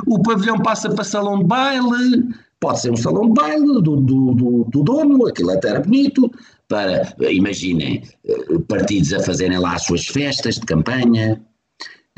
[0.07, 2.29] o pavilhão passa para salão de baile.
[2.61, 3.97] Pode ser um salão de baile do, do,
[4.35, 6.31] do, do dono, aquilo até era bonito,
[6.69, 11.41] para, imaginem, eh, partidos a fazerem lá as suas festas de campanha,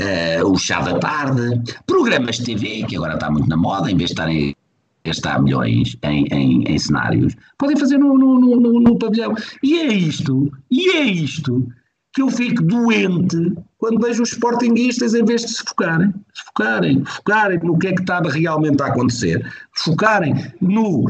[0.01, 3.97] uh, o chá da tarde, programas de TV, que agora está muito na moda, em
[3.97, 4.57] vez de estarem
[5.05, 9.35] gastar milhões em, em, em cenários, podem fazer no, no, no, no pavilhão.
[9.63, 11.67] E é isto, e é isto
[12.13, 17.05] que eu fico doente quando vejo os sportinguistas, em vez de se focarem, se focarem,
[17.05, 21.05] focarem no que é que estava realmente a acontecer, focarem no.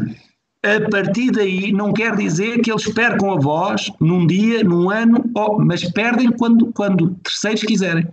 [0.63, 5.25] A partir daí não quer dizer que eles percam a voz num dia, num ano,
[5.61, 8.07] mas perdem quando, quando terceiros quiserem.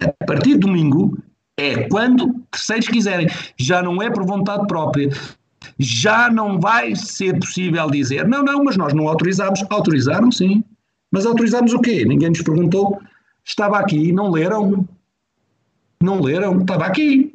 [0.00, 1.18] A partir de domingo
[1.56, 3.28] é quando terceiros quiserem.
[3.56, 5.10] Já não é por vontade própria.
[5.78, 9.64] Já não vai ser possível dizer, não, não, mas nós não autorizamos.
[9.70, 10.62] Autorizaram, sim.
[11.10, 12.04] Mas autorizámos o quê?
[12.04, 13.00] Ninguém nos perguntou.
[13.44, 14.86] Estava aqui, não leram.
[16.02, 17.34] Não leram, estava aqui.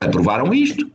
[0.00, 0.90] Aprovaram isto.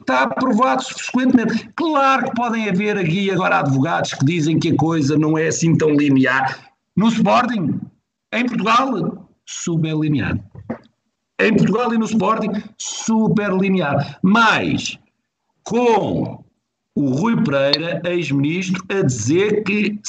[0.00, 1.70] Está aprovado subsequentemente.
[1.76, 5.76] Claro que podem haver aqui agora advogados que dizem que a coisa não é assim
[5.76, 6.72] tão linear.
[6.96, 7.80] No Sporting,
[8.32, 9.21] em Portugal,
[9.52, 10.38] super linear.
[11.38, 14.18] Em Portugal e no Sporting, super linear.
[14.22, 14.98] Mas
[15.62, 16.44] com
[16.94, 20.00] o Rui Pereira, ex-ministro, a dizer que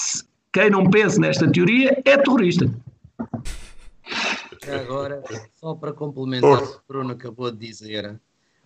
[0.52, 2.70] quem não pense nesta teoria é terrorista.
[4.68, 5.24] Agora,
[5.60, 8.20] só para complementar o que o Bruno acabou de dizer,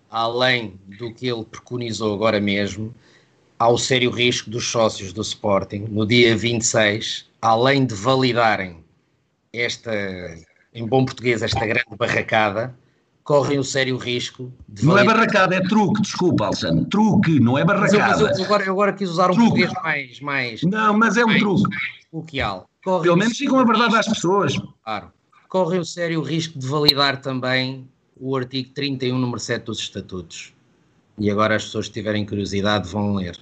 [0.09, 2.93] além do que ele preconizou agora mesmo,
[3.57, 8.83] há o sério risco dos sócios do Sporting, no dia 26, além de validarem
[9.51, 9.91] esta,
[10.77, 12.75] em bom português, esta grande barracada,
[13.23, 14.85] correm o sério risco de.
[14.85, 16.85] Não é barracada, é truque, desculpa, Alexandre.
[16.85, 18.23] Truque, não é barracada.
[18.23, 19.49] Mas eu, agora, eu agora quis usar um truque.
[19.49, 20.63] português mais, mais.
[20.63, 21.75] Não, mas é um mais, truque.
[22.11, 22.69] Coloquial.
[22.83, 24.53] Correm Pelo menos digam a verdade às pessoas.
[24.83, 25.11] Claro.
[25.49, 30.53] Correm o sério risco de validar também o artigo 31, número 7 dos Estatutos.
[31.19, 33.37] E agora as pessoas que tiverem curiosidade vão ler.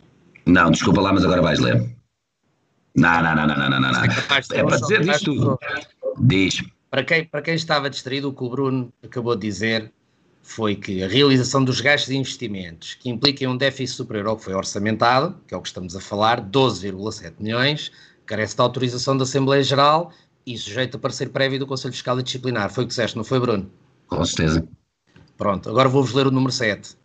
[0.45, 1.95] Não, desculpa lá, mas agora vais ler.
[2.95, 4.03] Não, não, não, não, não, não, não.
[4.03, 4.07] É,
[4.53, 5.59] é para dizer isto tudo.
[6.19, 6.63] Diz.
[6.95, 9.91] Para quem, para quem estava distraído, o que o Bruno acabou de dizer
[10.41, 14.45] foi que a realização dos gastos de investimentos que impliquem um déficit superior ao que
[14.45, 17.91] foi orçamentado, que é o que estamos a falar, 12,7 milhões,
[18.25, 20.13] carece de autorização da Assembleia Geral
[20.45, 22.71] e sujeito a parecer prévio do Conselho Fiscal e Disciplinar.
[22.71, 23.69] Foi o que disseste, não foi, Bruno?
[24.07, 24.65] Com certeza.
[25.35, 26.95] Pronto, agora vou-vos ler o número 7.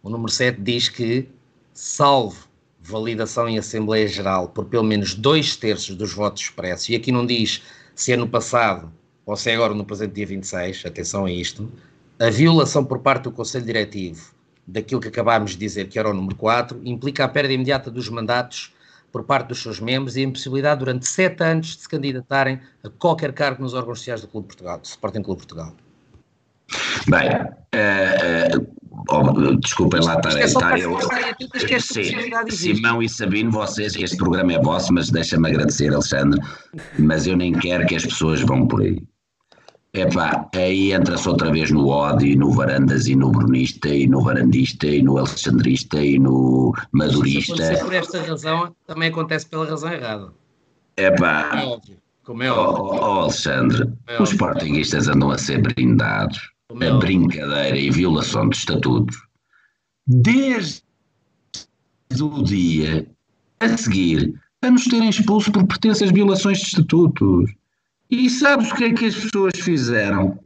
[0.00, 1.28] O número 7 diz que,
[1.74, 2.48] salvo
[2.80, 7.26] validação em Assembleia Geral por pelo menos dois terços dos votos expressos, e aqui não
[7.26, 7.60] diz
[7.96, 8.92] se é no passado
[9.30, 11.70] ou se é agora no presente dia 26, atenção a isto,
[12.18, 14.32] a violação por parte do Conselho Diretivo
[14.66, 18.08] daquilo que acabámos de dizer, que era o número 4, implica a perda imediata dos
[18.08, 18.74] mandatos
[19.12, 22.88] por parte dos seus membros e a impossibilidade durante sete anos de se candidatarem a
[22.88, 25.74] qualquer cargo nos órgãos sociais do Clube Portugal, do Sporting Clube Portugal.
[27.08, 27.28] Bem,
[27.74, 28.66] uh, uh,
[29.08, 30.98] oh, desculpem lá estar, é estar eu.
[31.80, 32.04] Sim,
[32.50, 36.40] Simão e Sabino, vocês, este programa é vosso, mas deixa-me agradecer, Alexandre,
[36.98, 39.02] mas eu nem quero que as pessoas vão por aí.
[39.92, 44.22] Epá, aí entra-se outra vez no ódio, e no varandas, e no brunista, e no
[44.22, 47.56] varandista, e no alexandrista, e no madurista.
[47.56, 50.32] Se por esta razão, também acontece pela razão errada.
[50.96, 51.96] Epá, é óbvio.
[52.22, 52.84] Como é óbvio.
[52.84, 56.38] Oh, oh Alexandre, é os sportinguistas andam a ser brindados
[56.80, 59.16] é a brincadeira e violação de estatutos
[60.06, 60.82] desde
[62.20, 63.06] o dia
[63.58, 67.50] a seguir a nos terem expulso por pertenças violações de estatutos.
[68.10, 70.38] E sabes o que é que as pessoas fizeram?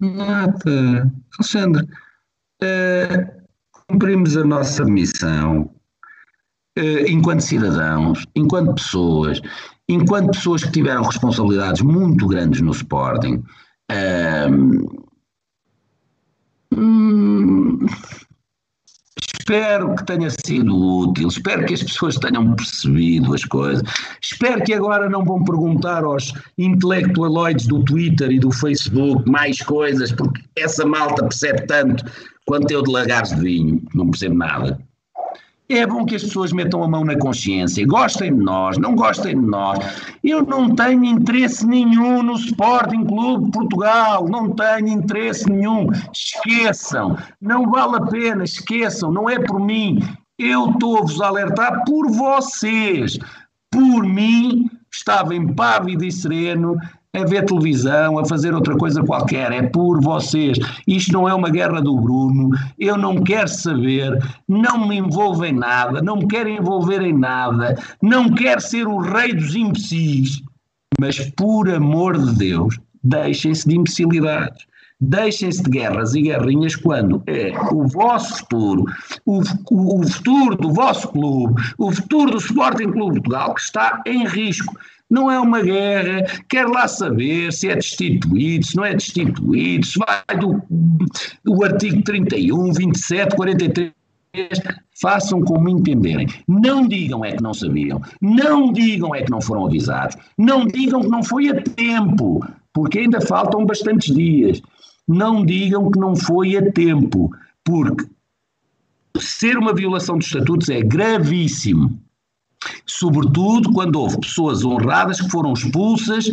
[0.00, 1.12] Nada.
[1.38, 1.84] Alexandre,
[2.62, 3.38] uh,
[3.88, 5.70] cumprimos a nossa missão
[6.78, 9.40] uh, enquanto cidadãos, enquanto pessoas,
[9.88, 13.42] enquanto pessoas que tiveram responsabilidades muito grandes no Sporting.
[13.90, 15.08] Uh,
[16.74, 17.86] hum,
[19.48, 23.82] Espero que tenha sido útil, espero que as pessoas tenham percebido as coisas,
[24.20, 30.12] espero que agora não vão perguntar aos intelectualoides do Twitter e do Facebook mais coisas,
[30.12, 32.04] porque essa malta percebe tanto
[32.44, 34.78] quanto eu de lagares de vinho, não percebo nada.
[35.70, 39.38] É bom que as pessoas metam a mão na consciência, gostem de nós, não gostem
[39.38, 39.78] de nós.
[40.24, 45.88] Eu não tenho interesse nenhum no Sporting Clube Portugal, não tenho interesse nenhum.
[46.10, 50.00] Esqueçam, não vale a pena, esqueçam, não é por mim.
[50.38, 53.18] Eu estou-vos a alertar por vocês.
[53.70, 56.78] Por mim, estava impávido e sereno
[57.18, 60.58] a ver televisão, a fazer outra coisa qualquer, é por vocês.
[60.86, 65.52] Isto não é uma guerra do Bruno, eu não quero saber, não me envolvo em
[65.52, 70.42] nada, não me quero envolver em nada, não quero ser o rei dos imbecis,
[70.98, 74.66] mas por amor de Deus, deixem-se de imbecilidades.
[75.00, 78.84] Deixem-se de guerras e guerrinhas quando é o vosso futuro,
[79.24, 79.40] o,
[79.70, 84.26] o, o futuro do vosso clube, o futuro do Sporting Clube Portugal que está em
[84.26, 84.74] risco.
[85.10, 89.98] Não é uma guerra, quer lá saber se é destituído, se não é destituído, se
[89.98, 90.62] vai do,
[91.42, 93.92] do artigo 31, 27, 43.
[95.00, 96.26] Façam como entenderem.
[96.46, 98.00] Não digam é que não sabiam.
[98.20, 100.16] Não digam é que não foram avisados.
[100.36, 104.60] Não digam que não foi a tempo, porque ainda faltam bastantes dias.
[105.06, 107.30] Não digam que não foi a tempo,
[107.64, 108.04] porque
[109.18, 111.98] ser uma violação dos estatutos é gravíssimo
[112.86, 116.30] sobretudo quando houve pessoas honradas que foram expulsas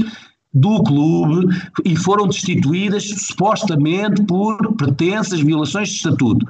[0.53, 1.53] do clube
[1.83, 6.45] e foram destituídas supostamente por pretensas violações de estatuto.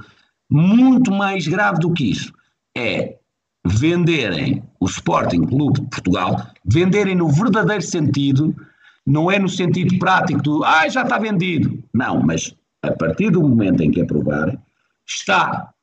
[0.50, 2.32] Muito mais grave do que isso
[2.78, 3.18] é
[3.66, 8.56] venderem o Sporting Clube de Portugal, venderem no verdadeiro sentido,
[9.06, 11.84] não é no sentido prático do ah, já está vendido.
[11.92, 14.58] Não, mas a partir do momento em que aprovarem,
[15.08, 15.74] está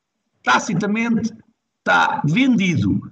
[0.45, 1.33] tacitamente
[1.79, 3.11] está vendido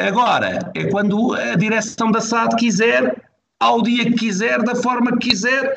[0.00, 3.22] Agora, é quando a direção da SAD quiser,
[3.58, 5.74] ao dia que quiser, da forma que quiser,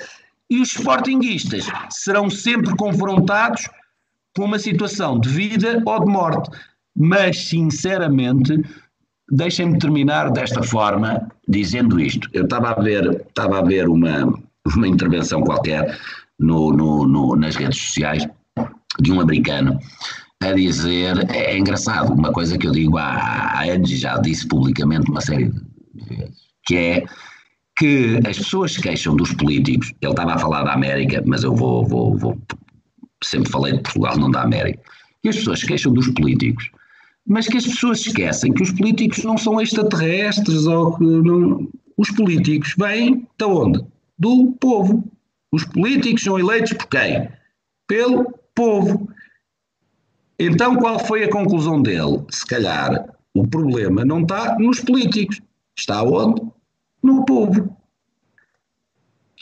[0.50, 3.68] e os sportinguistas serão sempre confrontados
[4.36, 6.50] com uma situação de vida ou de morte.
[6.96, 8.64] Mas, sinceramente,
[9.30, 12.30] deixem-me terminar desta forma, dizendo isto.
[12.34, 14.34] Eu estava a ver, estava a ver uma,
[14.76, 15.98] uma intervenção qualquer
[16.40, 18.28] no, no, no, nas redes sociais
[19.00, 19.80] de um americano
[20.50, 24.48] a dizer, é, é engraçado, uma coisa que eu digo há, há anos já disse
[24.48, 26.36] publicamente uma série de vezes,
[26.66, 27.04] que é
[27.78, 31.56] que as pessoas se queixam dos políticos, ele estava a falar da América, mas eu
[31.56, 32.38] vou, vou, vou
[33.24, 34.80] sempre falei de Portugal, não da América,
[35.24, 36.70] e as pessoas se queixam dos políticos,
[37.26, 41.68] mas que as pessoas esquecem que os políticos não são extraterrestres ou que não,
[41.98, 43.84] os políticos vêm de onde?
[44.20, 45.04] Do povo.
[45.52, 47.30] Os políticos são eleitos por quem?
[47.88, 49.08] Pelo povo.
[50.46, 52.22] Então, qual foi a conclusão dele?
[52.30, 55.42] Se calhar o problema não está nos políticos,
[55.78, 56.42] está onde?
[57.02, 57.78] No povo.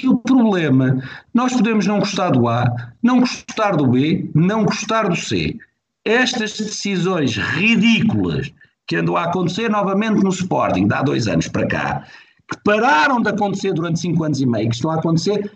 [0.01, 1.01] E o problema,
[1.33, 2.65] nós podemos não gostar do A,
[3.01, 5.57] não gostar do B, não gostar do C.
[6.05, 8.53] Estas decisões ridículas
[8.85, 12.05] que andam a acontecer novamente no Sporting, de há dois anos para cá,
[12.47, 15.51] que pararam de acontecer durante cinco anos e meio, que estão a acontecer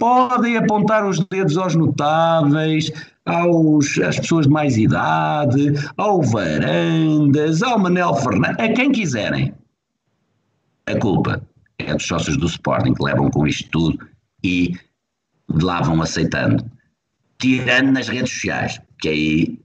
[0.00, 2.90] podem apontar os dedos aos notáveis,
[3.26, 9.54] aos, às pessoas de mais idade, ao Varandas, ao Manel Fernandes, a quem quiserem.
[10.86, 11.40] A culpa
[11.78, 13.98] é dos sócios do Sporting que levam com isto tudo
[14.42, 14.74] e
[15.62, 16.64] lá vão aceitando.
[17.38, 19.60] Tirando nas redes sociais, que aí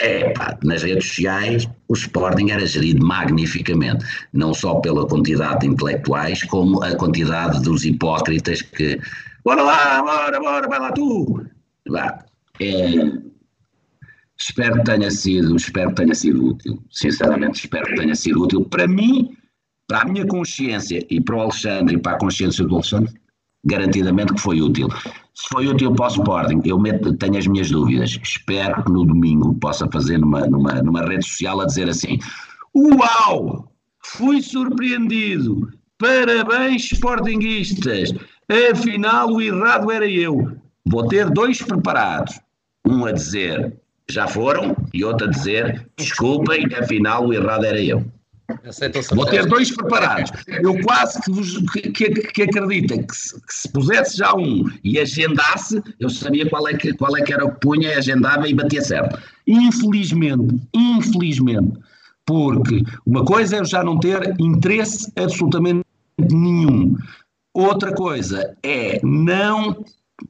[0.00, 5.66] é, pá, nas redes sociais o Sporting era gerido magnificamente, não só pela quantidade de
[5.66, 8.98] intelectuais, como a quantidade dos hipócritas que
[9.44, 11.46] bora lá, bora, bora, vai lá tu.
[11.88, 12.24] Vá.
[12.60, 12.94] É,
[14.38, 18.64] espero que tenha sido, espero que tenha sido útil, sinceramente espero que tenha sido útil
[18.64, 19.36] para mim,
[19.88, 23.12] para a minha consciência e para o Alexandre e para a consciência do Alexandre,
[23.64, 24.88] garantidamente que foi útil.
[25.34, 28.18] Se foi útil para o Sporting, eu meto, tenho as minhas dúvidas.
[28.22, 32.18] Espero que no domingo possa fazer numa, numa, numa rede social a dizer assim:
[32.74, 33.72] Uau!
[34.02, 35.70] Fui surpreendido!
[35.98, 38.14] Parabéns, Sportinguistas!
[38.72, 40.56] Afinal, o errado era eu.
[40.84, 42.40] Vou ter dois preparados.
[42.86, 43.72] Um a dizer
[44.10, 48.04] já foram e outro a dizer desculpem, afinal o errado era eu.
[49.14, 50.32] Vou ter dois preparados.
[50.48, 54.98] Eu quase que, vos, que, que, acredita que se, que se, pusesse já um e
[54.98, 58.54] agendasse, eu sabia qual é que, qual é que era o que punha, agendava e
[58.54, 59.20] batia certo.
[59.46, 61.78] Infelizmente, infelizmente,
[62.26, 65.84] porque uma coisa é eu já não ter interesse absolutamente
[66.18, 66.96] nenhum.
[67.60, 69.84] Outra coisa é não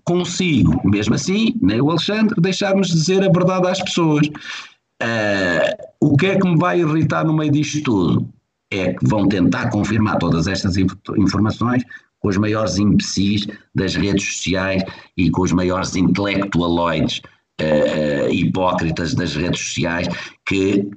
[0.04, 4.26] consigo, mesmo assim, nem o Alexandre, deixar-nos dizer a verdade às pessoas.
[4.26, 8.28] Uh, o que é que me vai irritar no meio disto tudo?
[8.72, 11.84] É que vão tentar confirmar todas estas informações
[12.18, 14.82] com os maiores imbecis das redes sociais
[15.16, 17.20] e com os maiores intelectualoides
[17.60, 20.08] uh, hipócritas das redes sociais
[20.46, 20.90] que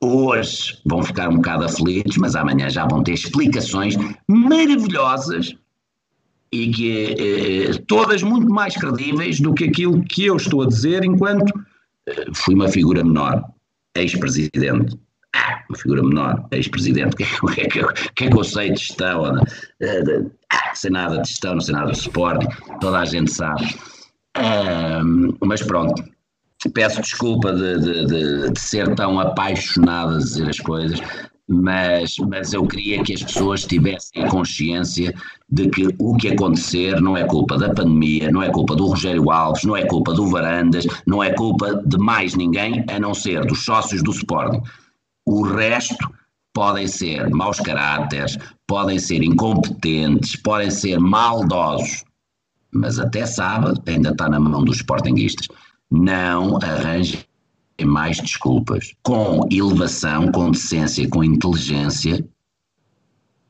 [0.00, 3.96] hoje vão ficar um bocado aflitos, mas amanhã já vão ter explicações
[4.28, 5.56] maravilhosas
[6.52, 11.04] e que eh, todas muito mais credíveis do que aquilo que eu estou a dizer
[11.04, 11.52] enquanto
[12.34, 13.44] fui uma figura menor,
[13.96, 14.98] ex-presidente.
[15.34, 17.14] Ah, uma figura menor, ex-presidente.
[17.42, 17.84] O que, é que,
[18.14, 19.24] que, é que eu sei de gestão?
[19.24, 22.46] Ah, sei nada de gestão, sei nada de esporte,
[22.80, 23.74] toda a gente sabe.
[25.44, 26.02] mas pronto,
[26.72, 31.00] peço desculpa de, de, de, de, ser tão apaixonado a dizer as coisas,
[31.48, 35.14] mas, mas eu queria que as pessoas tivessem consciência
[35.48, 39.30] de que o que acontecer não é culpa da pandemia, não é culpa do Rogério
[39.30, 43.44] Alves, não é culpa do Varandas, não é culpa de mais ninguém a não ser
[43.46, 44.60] dos sócios do Sporting.
[45.24, 45.96] O resto
[46.52, 48.36] podem ser maus caráteres,
[48.66, 52.04] podem ser incompetentes, podem ser maldosos,
[52.72, 55.46] mas até sábado ainda está na mão dos Sportinguistas.
[55.90, 57.20] Não arranjem
[57.84, 58.94] mais desculpas.
[59.02, 62.26] Com elevação, com decência, com inteligência,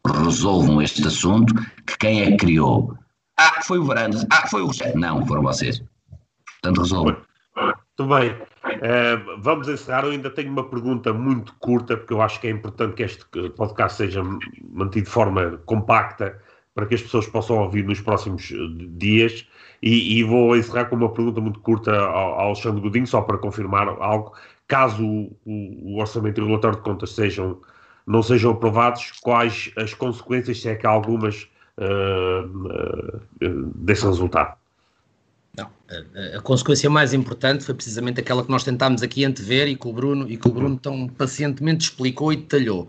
[0.04, 1.54] resolvam este assunto
[1.86, 2.96] que quem é que criou?
[3.38, 4.26] Ah, foi o Varandas.
[4.30, 4.96] Ah, foi o chefe.
[4.96, 5.82] Não, foram vocês.
[6.62, 7.16] Portanto, resolvam.
[7.56, 8.32] Muito bem.
[8.32, 10.04] Uh, vamos encerrar.
[10.04, 13.24] Eu ainda tenho uma pergunta muito curta, porque eu acho que é importante que este
[13.56, 16.40] podcast seja mantido de forma compacta
[16.74, 18.56] para que as pessoas possam ouvir nos próximos eh,
[18.98, 19.46] dias.
[19.82, 23.38] E, e vou encerrar com uma pergunta muito curta ao, ao Alexandre Godinho, só para
[23.38, 24.32] confirmar algo.
[24.68, 27.60] Caso o, o, orçamento e o relatório de contas sejam,
[28.06, 31.48] não sejam aprovados, quais as consequências, se é que há algumas,
[31.78, 32.66] uh,
[33.44, 34.56] uh, desse resultado?
[35.56, 39.76] Não, a, a, consequência mais importante foi precisamente aquela que nós tentámos aqui antever e
[39.76, 42.88] que o Bruno, e que o Bruno tão pacientemente explicou e detalhou.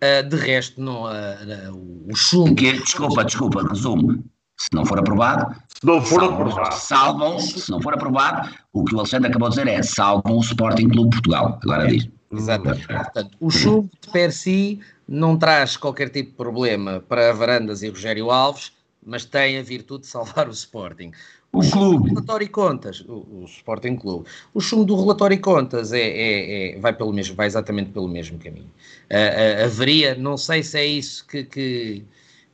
[0.00, 2.54] Uh, de resto, não, uh, o chumbo.
[2.54, 4.24] Que, desculpa, desculpa, resumo.
[4.58, 6.74] Se não for aprovado, se não for salvam, aprovado.
[6.74, 10.40] salvam se não for aprovado, o que o Alexandre acabou de dizer é salvam o
[10.40, 11.58] Sporting Clube Portugal.
[11.62, 12.08] Agora é, diz.
[12.32, 12.86] Exatamente.
[12.86, 17.88] Portanto, o chumbo de per si não traz qualquer tipo de problema para Varandas e
[17.88, 18.72] Rogério Alves,
[19.04, 21.12] mas tem a virtude de salvar o Sporting.
[21.50, 22.10] O, o clube.
[22.10, 24.28] relatório e contas, o, o, Sporting Clube.
[24.52, 28.06] O chumbo do relatório e contas é, é, é vai, pelo mesmo, vai exatamente pelo
[28.06, 28.70] mesmo caminho.
[29.10, 32.04] Uh, uh, haveria, não sei se é isso que, que,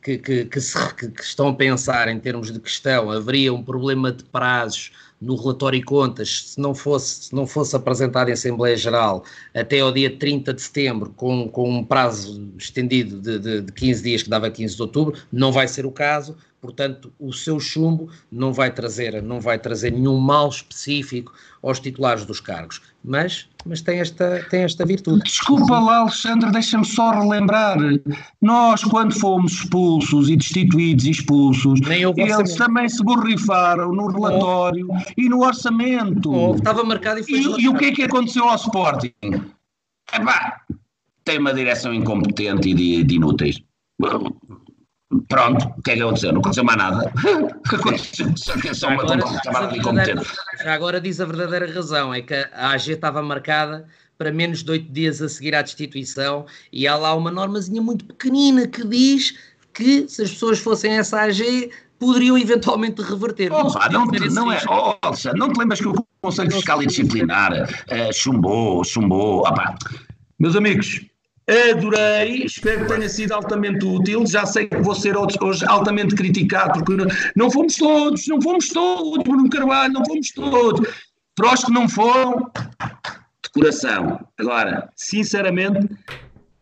[0.05, 4.13] que, que, que, se, que, estão a pensar em termos de questão, haveria um problema
[4.13, 8.77] de prazos no relatório e contas, se não fosse, se não fosse apresentado em Assembleia
[8.77, 9.25] Geral
[9.55, 14.03] até ao dia 30 de setembro, com, com um prazo estendido de, de, de 15
[14.03, 18.09] dias, que dava 15 de outubro, não vai ser o caso, portanto, o seu chumbo
[18.33, 21.31] não vai trazer, não vai trazer nenhum mal específico
[21.63, 25.23] aos titulares dos cargos, mas, mas tem, esta, tem esta virtude.
[25.25, 27.77] Desculpa lá, Alexandre, deixa-me só relembrar.
[28.41, 31.81] Nós, quando fomos expulsos e destituídos e expulsos,
[32.17, 34.97] eles também se borrifaram no relatório oh.
[35.19, 36.33] e no orçamento.
[36.33, 37.61] Oh, estava marcado e foi.
[37.61, 39.13] E, e o que é que aconteceu ao Sporting?
[40.15, 40.63] Epá,
[41.25, 43.63] tem uma direção incompetente e de, de inúteis
[45.29, 46.33] Pronto, o que é que aconteceu?
[46.33, 47.13] Não aconteceu mais nada.
[47.73, 49.05] aconteceu só uma
[50.63, 53.87] Já agora diz a verdadeira razão, é que a AG estava marcada
[54.19, 58.05] para menos de oito dias a seguir à destituição e há lá uma normazinha muito
[58.05, 59.37] pequenina que diz
[59.73, 63.53] que se as pessoas fossem essa AG poderiam eventualmente reverter.
[63.53, 64.99] Oh, não, não, não é, oh,
[65.37, 69.75] não te lembras que o Conselho Fiscal e Disciplinar uh, chumbou, chumbou, opa.
[70.39, 71.01] Meus amigos,
[71.47, 74.27] Adorei, espero que tenha sido altamente útil.
[74.27, 77.05] Já sei que vou ser hoje altamente criticado, porque
[77.37, 80.89] não fomos todos, não fomos todos, Bruno Carvalho, não fomos todos.
[81.35, 82.51] Para os que não foram,
[83.43, 84.27] de coração.
[84.39, 85.89] Agora, sinceramente,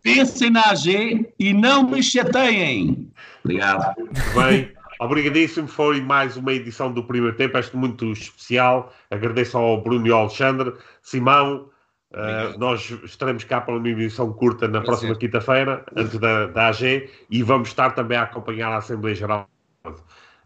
[0.02, 3.12] pensem na AG e não me chateiem.
[3.44, 3.94] Obrigado.
[4.34, 5.68] Bem, obrigadíssimo.
[5.68, 8.92] Foi mais uma edição do primeiro tempo, este muito especial.
[9.10, 10.72] Agradeço ao Bruno e ao Alexandre.
[11.02, 11.68] Simão,
[12.12, 17.10] Uh, nós estaremos cá para uma emissão curta na próxima quinta-feira, antes da, da AG,
[17.30, 19.48] e vamos estar também a acompanhar a Assembleia Geral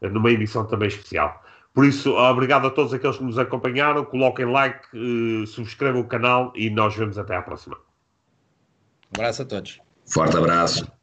[0.01, 1.43] numa emissão também especial.
[1.75, 6.53] Por isso, obrigado a todos aqueles que nos acompanharam, coloquem like, uh, subscrevam o canal
[6.55, 7.77] e nós vemos até à próxima.
[7.77, 9.81] Um abraço a todos.
[10.07, 10.96] Forte abraço.